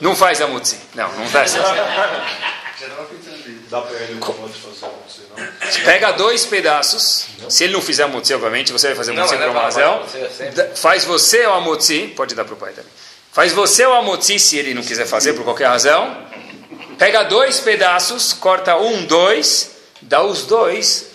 [0.01, 0.79] Não faz a mutzi.
[0.95, 1.69] Não, não dá certo.
[3.71, 7.27] Dá para ele fazer Pega dois pedaços.
[7.49, 10.05] Se ele não fizer a mutzi, obviamente, você vai fazer a mutzi para uma razão.
[10.75, 12.13] Faz você o mutzi.
[12.15, 12.93] Pode dar para o pai também.
[13.33, 16.19] Faz você o amotzi, se ele não quiser fazer por qualquer razão.
[16.99, 19.71] Pega dois pedaços, corta um, dois,
[20.03, 21.07] dá os dois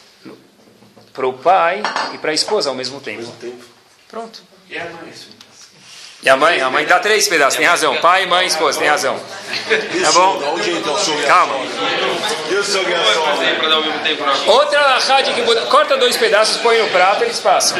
[1.14, 1.84] para o pai
[2.16, 3.32] e para a esposa ao mesmo tempo.
[4.08, 4.42] Pronto.
[4.68, 5.14] E a mãe?
[6.24, 6.60] E a mãe?
[6.60, 7.96] A mãe dá três pedaços, tem razão.
[7.98, 9.16] Pai, mãe, esposa, tem razão.
[10.02, 10.42] Tá bom?
[11.28, 11.56] Calma.
[14.48, 17.78] Outra lahá de que corta dois pedaços, põe no prato, eles passam.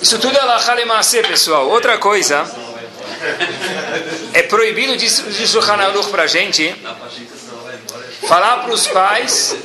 [0.00, 1.68] Isso tudo é lahá lemacê, pessoal.
[1.68, 2.71] Outra coisa
[4.34, 6.74] é proibido, diz o Hanaruch para a gente,
[8.26, 9.56] falar para os pais.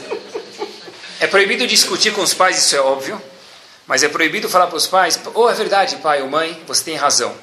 [1.20, 3.22] É proibido discutir com os pais, isso é óbvio.
[3.88, 6.96] Mas é proibido falar para os pais, oh, é verdade, pai ou mãe, você tem
[6.96, 7.34] razão.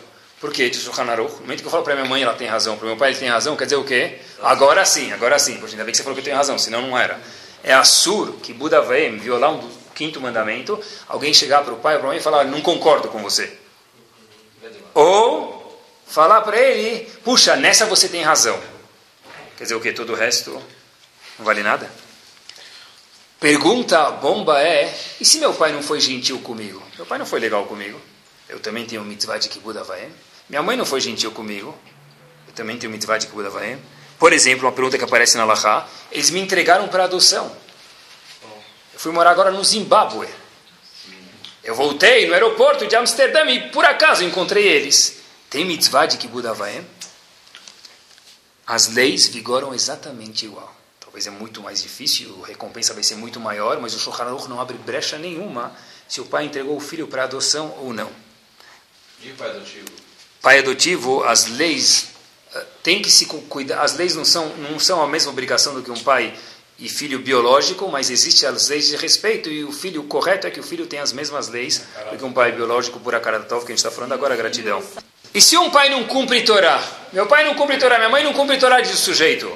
[0.45, 0.69] Por quê?
[0.69, 0.85] Diz.
[0.85, 2.77] No momento que eu falo para minha mãe, ela tem razão.
[2.77, 4.19] Para meu pai, ele tem razão, quer dizer o quê?
[4.43, 5.57] Agora sim, agora sim.
[5.57, 7.19] Poxa, ainda bem que você falou que eu tenho razão, senão não era.
[7.63, 10.79] É assur, que Buda vai violar um quinto mandamento,
[11.09, 13.57] alguém chegar para o pai ou para a mãe e falar, não concordo com você.
[14.93, 15.64] Ou
[16.15, 18.57] falar para ele, puxa, nessa você tem razão.
[19.57, 19.93] Quer dizer o que?
[19.93, 20.51] Todo o resto
[21.37, 21.91] não vale nada?
[23.41, 26.81] Pergunta bomba é: e se meu pai não foi gentil comigo?
[26.97, 28.01] Meu pai não foi legal comigo.
[28.49, 30.09] Eu também tenho mitzvah de Kibbutz Avaim.
[30.49, 31.77] Minha mãe não foi gentil comigo.
[32.47, 33.79] Eu também tenho mitzvah de Kibbutz Avaim.
[34.17, 37.51] Por exemplo, uma pergunta que aparece na Lahá: eles me entregaram para adoção.
[38.93, 40.29] Eu fui morar agora no Zimbábue.
[41.65, 45.24] Eu voltei no aeroporto de Amsterdã e por acaso encontrei eles.
[45.55, 46.85] Tem mitzvah de Kibbutz Avaim?
[48.67, 50.75] As leis vigoram exatamente igual.
[50.99, 54.49] Talvez é muito mais difícil, a recompensa vai ser muito maior, mas o Shulchan Aruch
[54.49, 55.73] não abre brecha nenhuma
[56.09, 58.11] se o pai entregou o filho para adoção ou não.
[59.23, 59.87] E pai adotivo?
[60.43, 62.09] Pai adotivo, as leis
[62.53, 63.81] eh, tem que se cuidar.
[63.81, 66.37] As leis não são não são a mesma obrigação do que um pai
[66.81, 70.51] e filho biológico, mas existem as leis de respeito e o filho o correto é
[70.51, 73.71] que o filho tem as mesmas leis do que um pai biológico por Akaratov, que
[73.71, 74.83] a gente está falando agora, gratidão.
[75.35, 76.81] E se um pai não cumpre Torá?
[77.13, 79.53] Meu pai não cumpre Torá, minha mãe não cumpre Torá, diz o sujeito.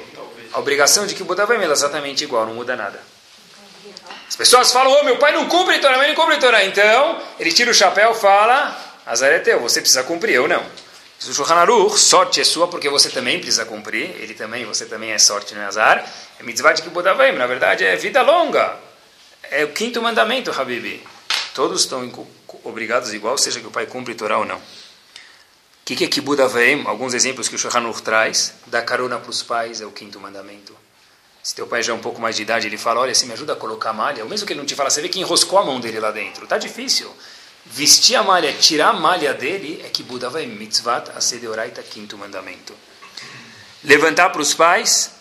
[0.51, 2.99] A obrigação de que Buda vai é exatamente igual, não muda nada.
[4.27, 6.65] As pessoas falam, oh, meu pai não cumpre Torá, minha mãe não cumpre Torá.
[6.65, 10.61] Então, ele tira o chapéu fala, Azar é teu, você precisa cumprir, eu não.
[11.17, 14.85] Diz o Shulchan Aruch, sorte é sua porque você também precisa cumprir, ele também, você
[14.85, 16.05] também é sorte, não é azar.
[16.37, 18.75] É mitzvah de que Buda vai, na verdade é vida longa.
[19.49, 21.01] É o quinto mandamento, Habibi.
[21.53, 22.11] Todos estão
[22.65, 24.59] obrigados igual, seja que o pai cumpre Torá ou não
[25.89, 26.83] que, que é Kibud Aveim?
[26.85, 28.53] Alguns exemplos que o Shulchan traz.
[28.67, 30.75] Dar carona para os pais é o quinto mandamento.
[31.41, 33.33] Se teu pai já é um pouco mais de idade, ele fala, olha, você me
[33.33, 34.23] ajuda a colocar a malha.
[34.23, 36.11] Ou mesmo que ele não te fala, você vê que enroscou a mão dele lá
[36.11, 36.45] dentro.
[36.45, 37.11] Tá difícil.
[37.65, 42.75] Vestir a malha, tirar a malha dele, é que Buda mitzvat asedeoraita, quinto mandamento.
[43.83, 45.11] Levantar para os pais,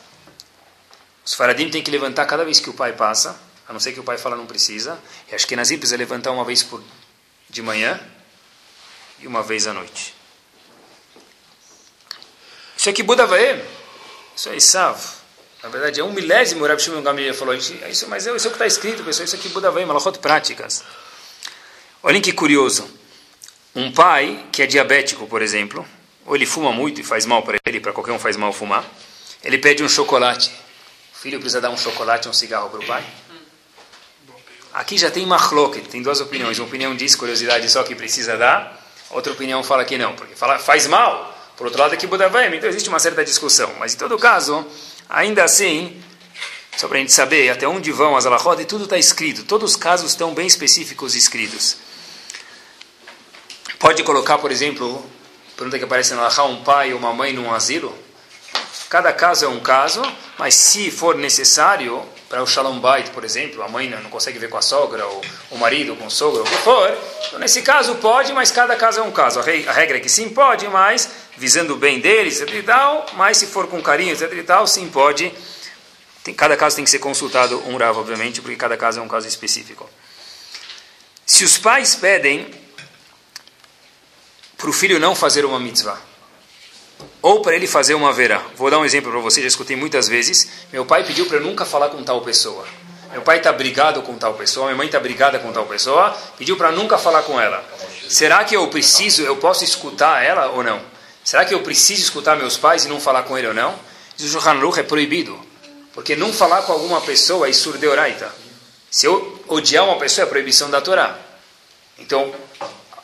[1.24, 4.00] os faradim tem que levantar cada vez que o pai passa, a não ser que
[4.00, 4.98] o pai fala não precisa.
[5.32, 6.82] E acho que Nazir precisa levantar uma vez por
[7.48, 7.98] de manhã
[9.18, 10.17] e uma vez à noite.
[12.88, 13.62] Isso que Buda vai.
[14.34, 14.98] Isso é Isav.
[15.62, 17.54] Na verdade, é um milésimo, Rabi Shimon Gamliel falou.
[17.54, 17.74] Isso,
[18.08, 19.26] mas é isso é o que está escrito, pessoal.
[19.26, 20.82] Isso aqui Buda vem, malachot práticas.
[22.02, 22.88] Olhem que curioso.
[23.74, 25.86] Um pai que é diabético, por exemplo,
[26.24, 28.84] ou ele fuma muito e faz mal para ele, para qualquer um faz mal fumar,
[29.44, 30.50] ele pede um chocolate.
[31.14, 33.04] O filho precisa dar um chocolate, um cigarro para o pai?
[34.72, 36.58] Aqui já tem machloket, tem duas opiniões.
[36.58, 38.80] Uma opinião diz, curiosidade só, que precisa dar.
[39.10, 41.37] Outra opinião fala que não, porque fala, faz mal.
[41.58, 43.74] Por outro lado, aqui Buda vai, então existe uma certa discussão.
[43.80, 44.64] Mas em todo caso,
[45.08, 46.00] ainda assim,
[46.76, 49.42] só para a gente saber até onde vão as alahot, e tudo está escrito.
[49.42, 51.76] Todos os casos estão bem específicos escritos.
[53.80, 55.04] Pode colocar, por exemplo,
[55.56, 57.92] pergunta que aparece na alahá, um pai ou uma mãe num asilo?
[58.88, 60.00] Cada caso é um caso,
[60.38, 64.48] mas se for necessário, para o Shalom Bait, por exemplo, a mãe não consegue ver
[64.48, 66.96] com a sogra, ou o marido com o sogro, o que for,
[67.26, 69.40] então, nesse caso pode, mas cada caso é um caso.
[69.40, 73.38] A regra é que sim pode, mas visando o bem deles, etc e tal, mas
[73.38, 75.32] se for com carinho, etc e tal, sim pode.
[76.24, 79.08] Tem, cada caso tem que ser consultado um Rav, obviamente, porque cada caso é um
[79.08, 79.88] caso específico.
[81.24, 82.50] Se os pais pedem
[84.56, 85.98] para o filho não fazer uma mitzvah,
[87.22, 88.42] ou para ele fazer uma verá.
[88.56, 90.48] Vou dar um exemplo para você, já escutei muitas vezes.
[90.72, 92.66] Meu pai pediu para eu nunca falar com tal pessoa.
[93.12, 96.56] Meu pai está brigado com tal pessoa, minha mãe está brigada com tal pessoa, pediu
[96.56, 97.64] para nunca falar com ela.
[98.08, 100.80] Será que eu preciso, eu posso escutar ela ou não?
[101.24, 103.78] Será que eu preciso escutar meus pais e não falar com ele ou não?
[104.16, 105.38] Diz o Shulchan é proibido.
[105.92, 108.32] Porque não falar com alguma pessoa é surdeoraita.
[108.90, 111.18] Se eu odiar uma pessoa é proibição da Torá.
[111.98, 112.32] Então,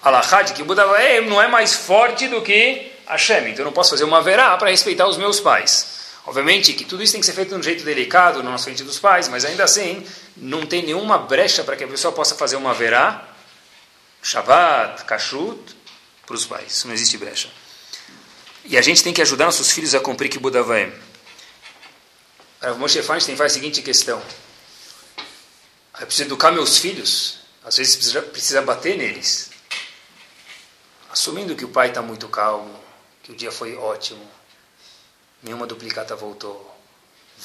[0.03, 0.87] a de que Buda
[1.27, 4.71] não é mais forte do que Hashem, então eu não posso fazer uma verá para
[4.71, 5.95] respeitar os meus pais.
[6.27, 8.99] Obviamente que tudo isso tem que ser feito de um jeito delicado, na frente dos
[8.99, 10.07] pais, mas ainda assim,
[10.37, 13.29] não tem nenhuma brecha para que a pessoa possa fazer uma verá,
[14.23, 15.61] Shabbat, Kashrut,
[16.27, 16.73] para os pais.
[16.73, 17.49] Isso não existe brecha.
[18.65, 20.93] E a gente tem que ajudar nossos filhos a cumprir que Buda vai.
[22.61, 24.23] Rav Moshe Feinstein faz a seguinte questão.
[26.01, 27.41] Eu preciso educar meus filhos.
[27.63, 29.51] Às vezes precisa, precisa bater neles.
[31.11, 32.79] Assumindo que o pai está muito calmo,
[33.23, 34.29] que o dia foi ótimo,
[35.43, 36.74] nenhuma duplicata voltou,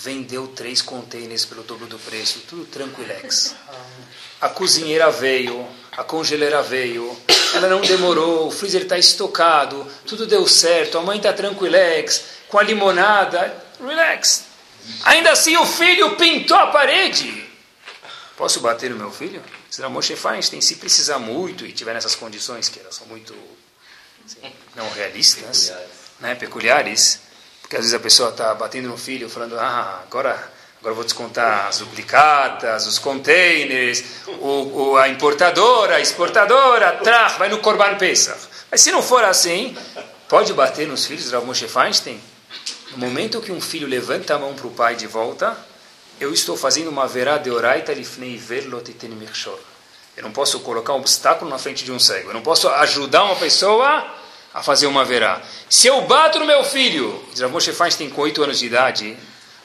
[0.03, 3.55] vendeu três containers pelo dobro do preço, tudo tranquilex.
[4.41, 7.13] A cozinheira veio, a congeleira veio,
[7.53, 12.57] ela não demorou, o freezer está estocado, tudo deu certo, a mãe está tranquilex, com
[12.57, 13.53] a limonada,
[13.85, 14.45] relax.
[15.03, 17.49] Ainda assim o filho pintou a parede.
[18.37, 19.43] Posso bater no meu filho?
[19.69, 23.35] Será Moshe Feinstein, se precisar muito e tiver nessas condições que elas são muito
[24.73, 25.73] não realistas,
[26.21, 27.19] né, peculiares,
[27.69, 31.67] porque às vezes a pessoa está batendo no filho, falando, ah, agora, agora vou descontar
[31.67, 38.39] as duplicatas, os containers, o, o, a importadora, a exportadora, trach, vai no Corban Pesach.
[38.71, 39.77] Mas se não for assim,
[40.27, 42.19] pode bater nos filhos, Rav Moshe Feinstein?
[42.93, 45.55] No momento que um filho levanta a mão para o pai de volta,
[46.19, 48.95] eu estou fazendo uma verá de oraita lifnei verlot
[50.17, 52.31] Eu não posso colocar um obstáculo na frente de um cego.
[52.31, 54.17] Eu não posso ajudar uma pessoa
[54.53, 55.41] a fazer uma verá.
[55.69, 59.17] Se eu bato no meu filho, Rav Moshe Feinstein com 8 anos de idade,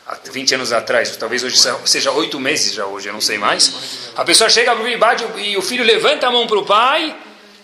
[0.06, 1.56] há 20 anos atrás, talvez hoje
[1.86, 5.56] seja 8 meses já hoje, eu não sei mais, a pessoa chega o bate e
[5.56, 7.16] o filho levanta a mão para o pai,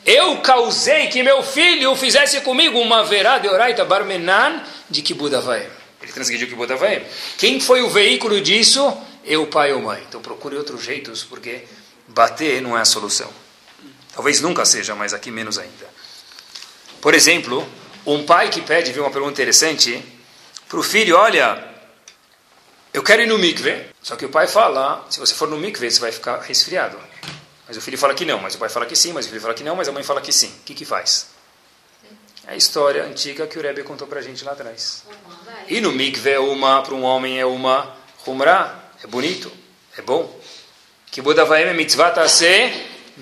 [0.04, 5.40] eu causei que meu filho fizesse comigo uma verá de oraita barmenan de que Buda
[5.40, 5.68] vai.
[6.02, 7.06] Ele transgrediu que Buda vai.
[7.36, 8.96] Quem foi o veículo disso?
[9.22, 10.02] Eu, pai ou mãe.
[10.08, 11.64] Então procure outros jeitos, porque
[12.08, 13.30] bater não é a solução.
[14.14, 15.99] Talvez nunca seja, mas aqui menos ainda.
[17.01, 17.66] Por exemplo,
[18.07, 20.03] um pai que pede, viu uma pergunta interessante,
[20.68, 21.66] para o filho, olha,
[22.92, 25.90] eu quero ir no mikve, só que o pai fala, se você for no mikve,
[25.90, 26.98] você vai ficar resfriado.
[27.66, 29.40] Mas o filho fala que não, mas o pai fala que sim, mas o filho
[29.40, 30.48] fala que não, mas a mãe fala que sim.
[30.48, 31.28] O que que faz?
[32.46, 35.05] É a história antiga que o Rebbe contou para a gente lá atrás.
[35.68, 37.94] E no mikve, uma, para um homem, é uma
[38.26, 39.53] humra, é bonito,
[39.96, 40.38] é bom.
[41.11, 42.72] Que Buda vai é mitzvah se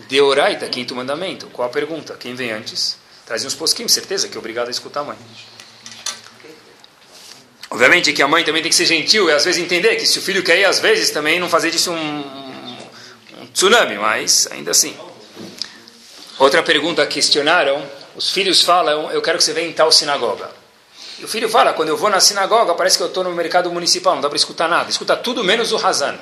[0.09, 1.47] deoraita, quinto mandamento.
[1.49, 2.15] Qual a pergunta?
[2.15, 2.97] Quem vem antes?
[3.29, 5.19] Trazia uns posquim, certeza que é obrigado a escutar a mãe.
[7.69, 10.19] Obviamente que a mãe também tem que ser gentil e às vezes entender que se
[10.19, 12.21] o filho quer ir, às vezes também não fazer disso um,
[13.39, 14.97] um tsunami, mas ainda assim.
[16.39, 20.51] Outra pergunta questionaram, os filhos falam, eu quero que você venha em tal sinagoga.
[21.19, 23.71] E o filho fala, quando eu vou na sinagoga, parece que eu estou no mercado
[23.71, 24.89] municipal, não dá para escutar nada.
[24.89, 26.19] Escuta tudo menos o Hazan.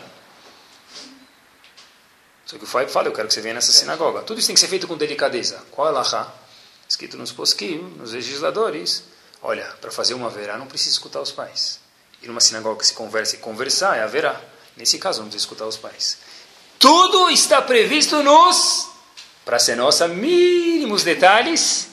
[2.47, 4.23] Só que o pai fala, eu quero que você venha nessa sinagoga.
[4.23, 5.63] Tudo isso tem que ser feito com delicadeza.
[5.71, 6.46] Qual é a lahá?
[6.89, 9.05] Escrito nos posquim, nos legisladores,
[9.43, 11.81] olha, para fazer uma verá não precisa escutar os pais.
[12.23, 14.41] Ir numa sinagoga que se conversa e conversar é a verá.
[14.77, 16.19] Nesse caso não precisa escutar os pais.
[16.79, 18.89] Tudo está previsto nos,
[19.45, 21.89] para ser nossa, mínimos detalhes,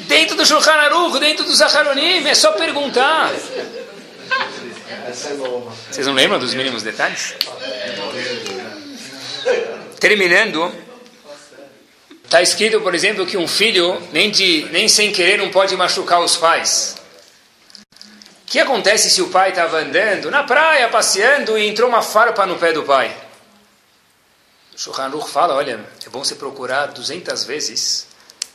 [0.00, 3.30] dentro do Shulchan Aruch, dentro do Zaharonim, é só perguntar.
[5.90, 7.34] Vocês não lembram dos mínimos detalhes?
[9.98, 10.72] Terminando,
[12.30, 16.20] está escrito, por exemplo, que um filho nem, de, nem sem querer não pode machucar
[16.20, 16.96] os pais.
[17.82, 22.46] O que acontece se o pai estava andando na praia, passeando e entrou uma farpa
[22.46, 23.12] no pé do pai?
[24.72, 28.06] O Shulchan fala, olha, é bom você procurar 200 vezes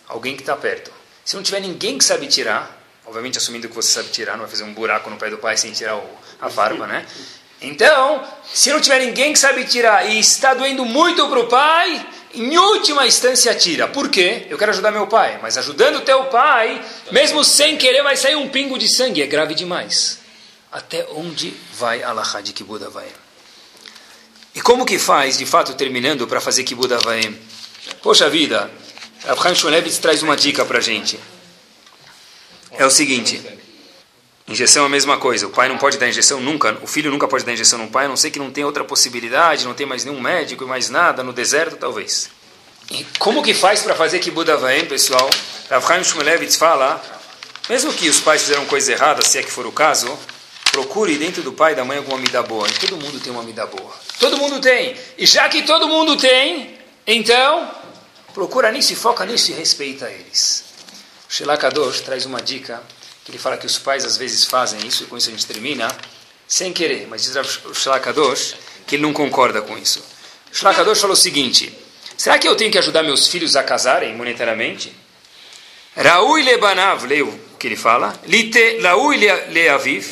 [0.08, 0.90] alguém que está perto.
[1.26, 4.50] Se não tiver ninguém que sabe tirar, obviamente assumindo que você sabe tirar, não vai
[4.50, 6.10] fazer um buraco no pé do pai sem tirar o,
[6.40, 7.06] a farpa, né?
[7.62, 8.22] Então,
[8.54, 12.06] se não tiver ninguém que sabe tirar e está doendo muito para o pai,
[12.36, 13.88] em última instância tira.
[13.88, 14.46] Por quê?
[14.50, 18.50] Eu quero ajudar meu pai, mas ajudando teu pai, mesmo sem querer, vai sair um
[18.50, 19.22] pingo de sangue.
[19.22, 20.20] É grave demais.
[20.72, 23.08] Até onde vai a Lahá de Kibuda vai?
[24.54, 27.34] E como que faz, de fato, terminando, para fazer Kibuda vai?
[28.02, 28.70] Poxa vida,
[29.26, 31.20] Abraham Shulevitz traz uma dica para gente.
[32.72, 33.42] É o seguinte.
[34.48, 35.48] Injeção é a mesma coisa.
[35.48, 36.78] O pai não pode dar injeção nunca.
[36.84, 38.84] O filho nunca pode dar injeção no pai, a não ser que não tenha outra
[38.84, 42.30] possibilidade, não tem mais nenhum médico e mais nada, no deserto talvez.
[42.92, 45.28] E como que faz para fazer que Buda vai, pessoal?
[45.70, 47.04] Rav Chaim Shmulevitz fala,
[47.68, 50.16] mesmo que os pais fizeram coisa errada, se é que for o caso,
[50.72, 52.68] procure dentro do pai e da mãe alguma amida boa.
[52.68, 53.92] E todo mundo tem uma amida boa.
[54.20, 54.96] Todo mundo tem.
[55.18, 56.78] E já que todo mundo tem,
[57.08, 57.72] então
[58.36, 60.66] procura nisso e foca nisso e respeita eles.
[61.28, 62.84] O Shelakadosh traz uma dica
[63.26, 65.48] que ele fala que os pais às vezes fazem isso, e com isso a gente
[65.48, 65.88] termina,
[66.48, 68.56] sem querer, mas diz o Shlakadosh
[68.86, 70.00] que ele não concorda com isso.
[70.54, 71.76] O Shlakadosh falou o seguinte,
[72.16, 74.96] será que eu tenho que ajudar meus filhos a casarem monetariamente?
[75.98, 78.14] Raui lebanav, leio o que ele fala,
[78.82, 80.06] laui leaviv,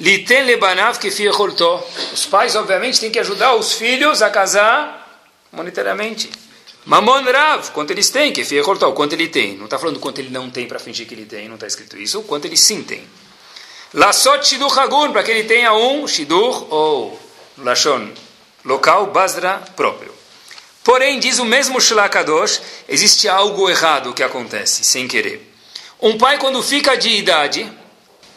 [0.00, 5.22] liten lebanav que Os pais, obviamente, têm que ajudar os filhos a casar
[5.52, 6.30] monetariamente.
[6.88, 9.58] Mamon Rav, quanto eles têm, que fia cortar, quanto ele tem.
[9.58, 11.98] Não está falando quanto ele não tem para fingir que ele tem, não está escrito
[11.98, 13.06] isso, quanto ele sim tem.
[13.92, 17.20] Lassot Shidur Hagun, para que ele tenha um Shidur ou
[17.58, 18.08] Lashon,
[18.64, 20.14] local Basra próprio.
[20.82, 25.46] Porém, diz o mesmo Shlakadosh, existe algo errado que acontece, sem querer.
[26.00, 27.70] Um pai, quando fica de idade,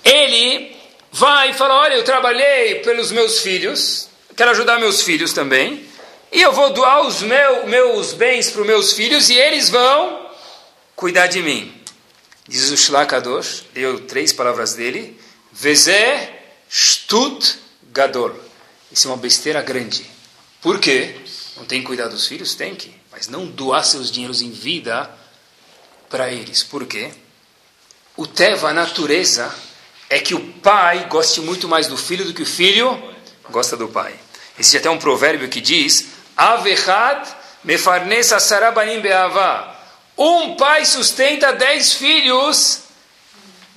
[0.03, 0.75] ele
[1.09, 5.89] vai e fala: Olha, eu trabalhei pelos meus filhos, quero ajudar meus filhos também.
[6.31, 10.29] E eu vou doar os meu, meus bens para os meus filhos e eles vão
[10.95, 11.73] cuidar de mim.
[12.47, 15.19] Diz o Shlakadosh, deu três palavras dele.
[15.51, 17.59] Vezé Shtut
[17.91, 18.33] Gadol.
[18.89, 20.05] Isso é uma besteira grande.
[20.61, 21.15] Por quê?
[21.57, 22.55] Não tem que cuidar dos filhos?
[22.55, 22.93] Tem que.
[23.11, 25.09] Mas não doar seus dinheiros em vida
[26.09, 26.63] para eles.
[26.63, 27.11] Por quê?
[28.15, 29.53] O Teva, a natureza,
[30.09, 33.01] é que o pai goste muito mais do filho do que o filho
[33.49, 34.17] gosta do pai.
[34.57, 37.27] Existe até um provérbio que diz Avechad
[37.63, 39.75] mefarnesa sarabanim beava.
[40.17, 42.83] Um pai sustenta dez filhos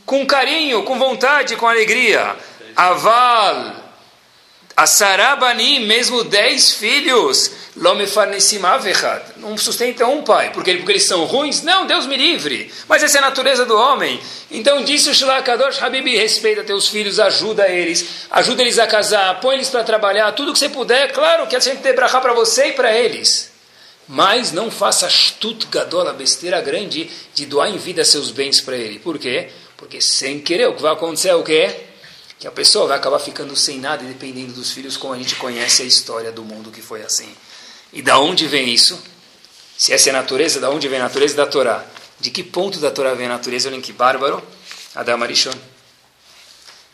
[0.04, 2.36] com carinho, com vontade, com alegria.
[2.76, 3.76] Aval,
[4.76, 7.50] a sarabanim, mesmo dez filhos,
[9.36, 11.62] não sustenta um pai, porque, porque eles são ruins?
[11.62, 12.72] Não, Deus me livre.
[12.88, 14.20] Mas essa é a natureza do homem.
[14.50, 19.56] Então disse o Shlakadosh Habibi, respeita teus filhos, ajuda eles, ajuda eles a casar, põe
[19.56, 22.72] eles para trabalhar, tudo que você puder, claro que a gente tem para você e
[22.74, 23.52] para eles.
[24.06, 28.98] Mas não faça shtut gadola, besteira grande, de doar em vida seus bens para ele.
[28.98, 29.48] Por quê?
[29.76, 31.74] Porque sem querer, o que vai acontecer é o quê?
[32.38, 35.82] Que a pessoa vai acabar ficando sem nada, dependendo dos filhos, como a gente conhece
[35.82, 37.34] a história do mundo que foi assim.
[37.94, 39.00] E da onde vem isso?
[39.78, 41.84] Se essa é a natureza, da onde vem a natureza da Torá?
[42.18, 43.68] De que ponto da Torá vem a natureza?
[43.68, 44.42] Olhem que bárbaro.
[44.94, 45.54] Adam Arishon.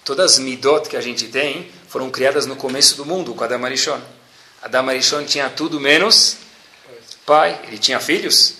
[0.04, 3.64] Todas as midot que a gente tem foram criadas no começo do mundo com Adam
[3.64, 3.98] Arishon.
[4.62, 6.36] Adam Arishon tinha tudo menos
[7.24, 7.58] pai.
[7.66, 8.54] Ele tinha filhos?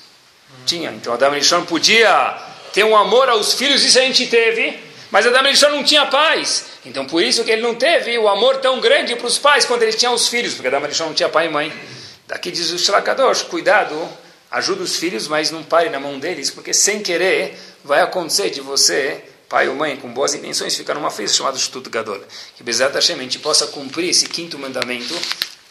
[0.64, 0.90] Tinha.
[0.92, 2.38] Então Adam Arishon podia
[2.72, 4.78] ter um amor aos filhos, isso a gente teve.
[5.10, 6.66] Mas Adam Arishon não tinha pais.
[6.86, 9.82] Então por isso que ele não teve o amor tão grande para os pais quando
[9.82, 10.54] ele tinha os filhos.
[10.54, 11.99] Porque Adam Arishon não tinha pai e mãe.
[12.30, 14.08] Daqui diz o Shlakadosh, cuidado,
[14.52, 18.60] ajuda os filhos, mas não pare na mão deles, porque sem querer vai acontecer de
[18.60, 22.20] você, pai ou mãe, com boas intenções, ficar numa festa chamada Shtut Gadol.
[22.56, 25.12] Que Bezat Hashem, a gente possa cumprir esse quinto mandamento,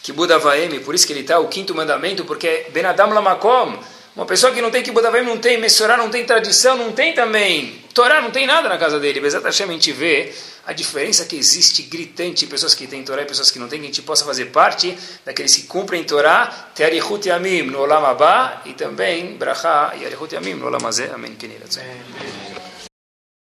[0.02, 3.78] que Buda Vaem, por isso que ele está o quinto mandamento, porque Ben Adam Lamakom,
[4.14, 6.92] uma pessoa que não tem que Buda Vaem, não tem Messorá, não tem tradição, não
[6.92, 9.18] tem também Torá, não tem nada na casa dele.
[9.18, 10.30] Bezat Hashem, a gente vê
[10.66, 13.86] a diferença que existe gritante, pessoas que têm Torá e pessoas que não têm, que
[13.86, 18.72] a gente possa fazer parte daqueles que cumprem Torá, Tearichut Yamim no Olam Abba, e
[18.72, 21.10] também Bracha e Yamim no Olam Azeh.
[21.12, 21.30] Amém.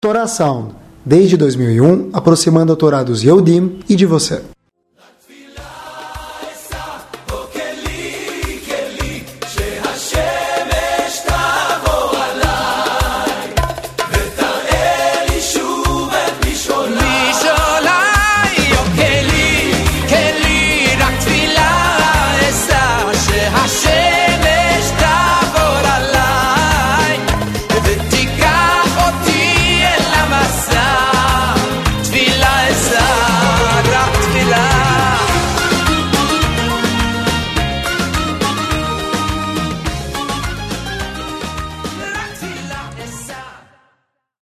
[0.00, 0.74] Torá Sound,
[1.04, 4.42] desde 2001, aproximando a Torá dos Yehudim e de você.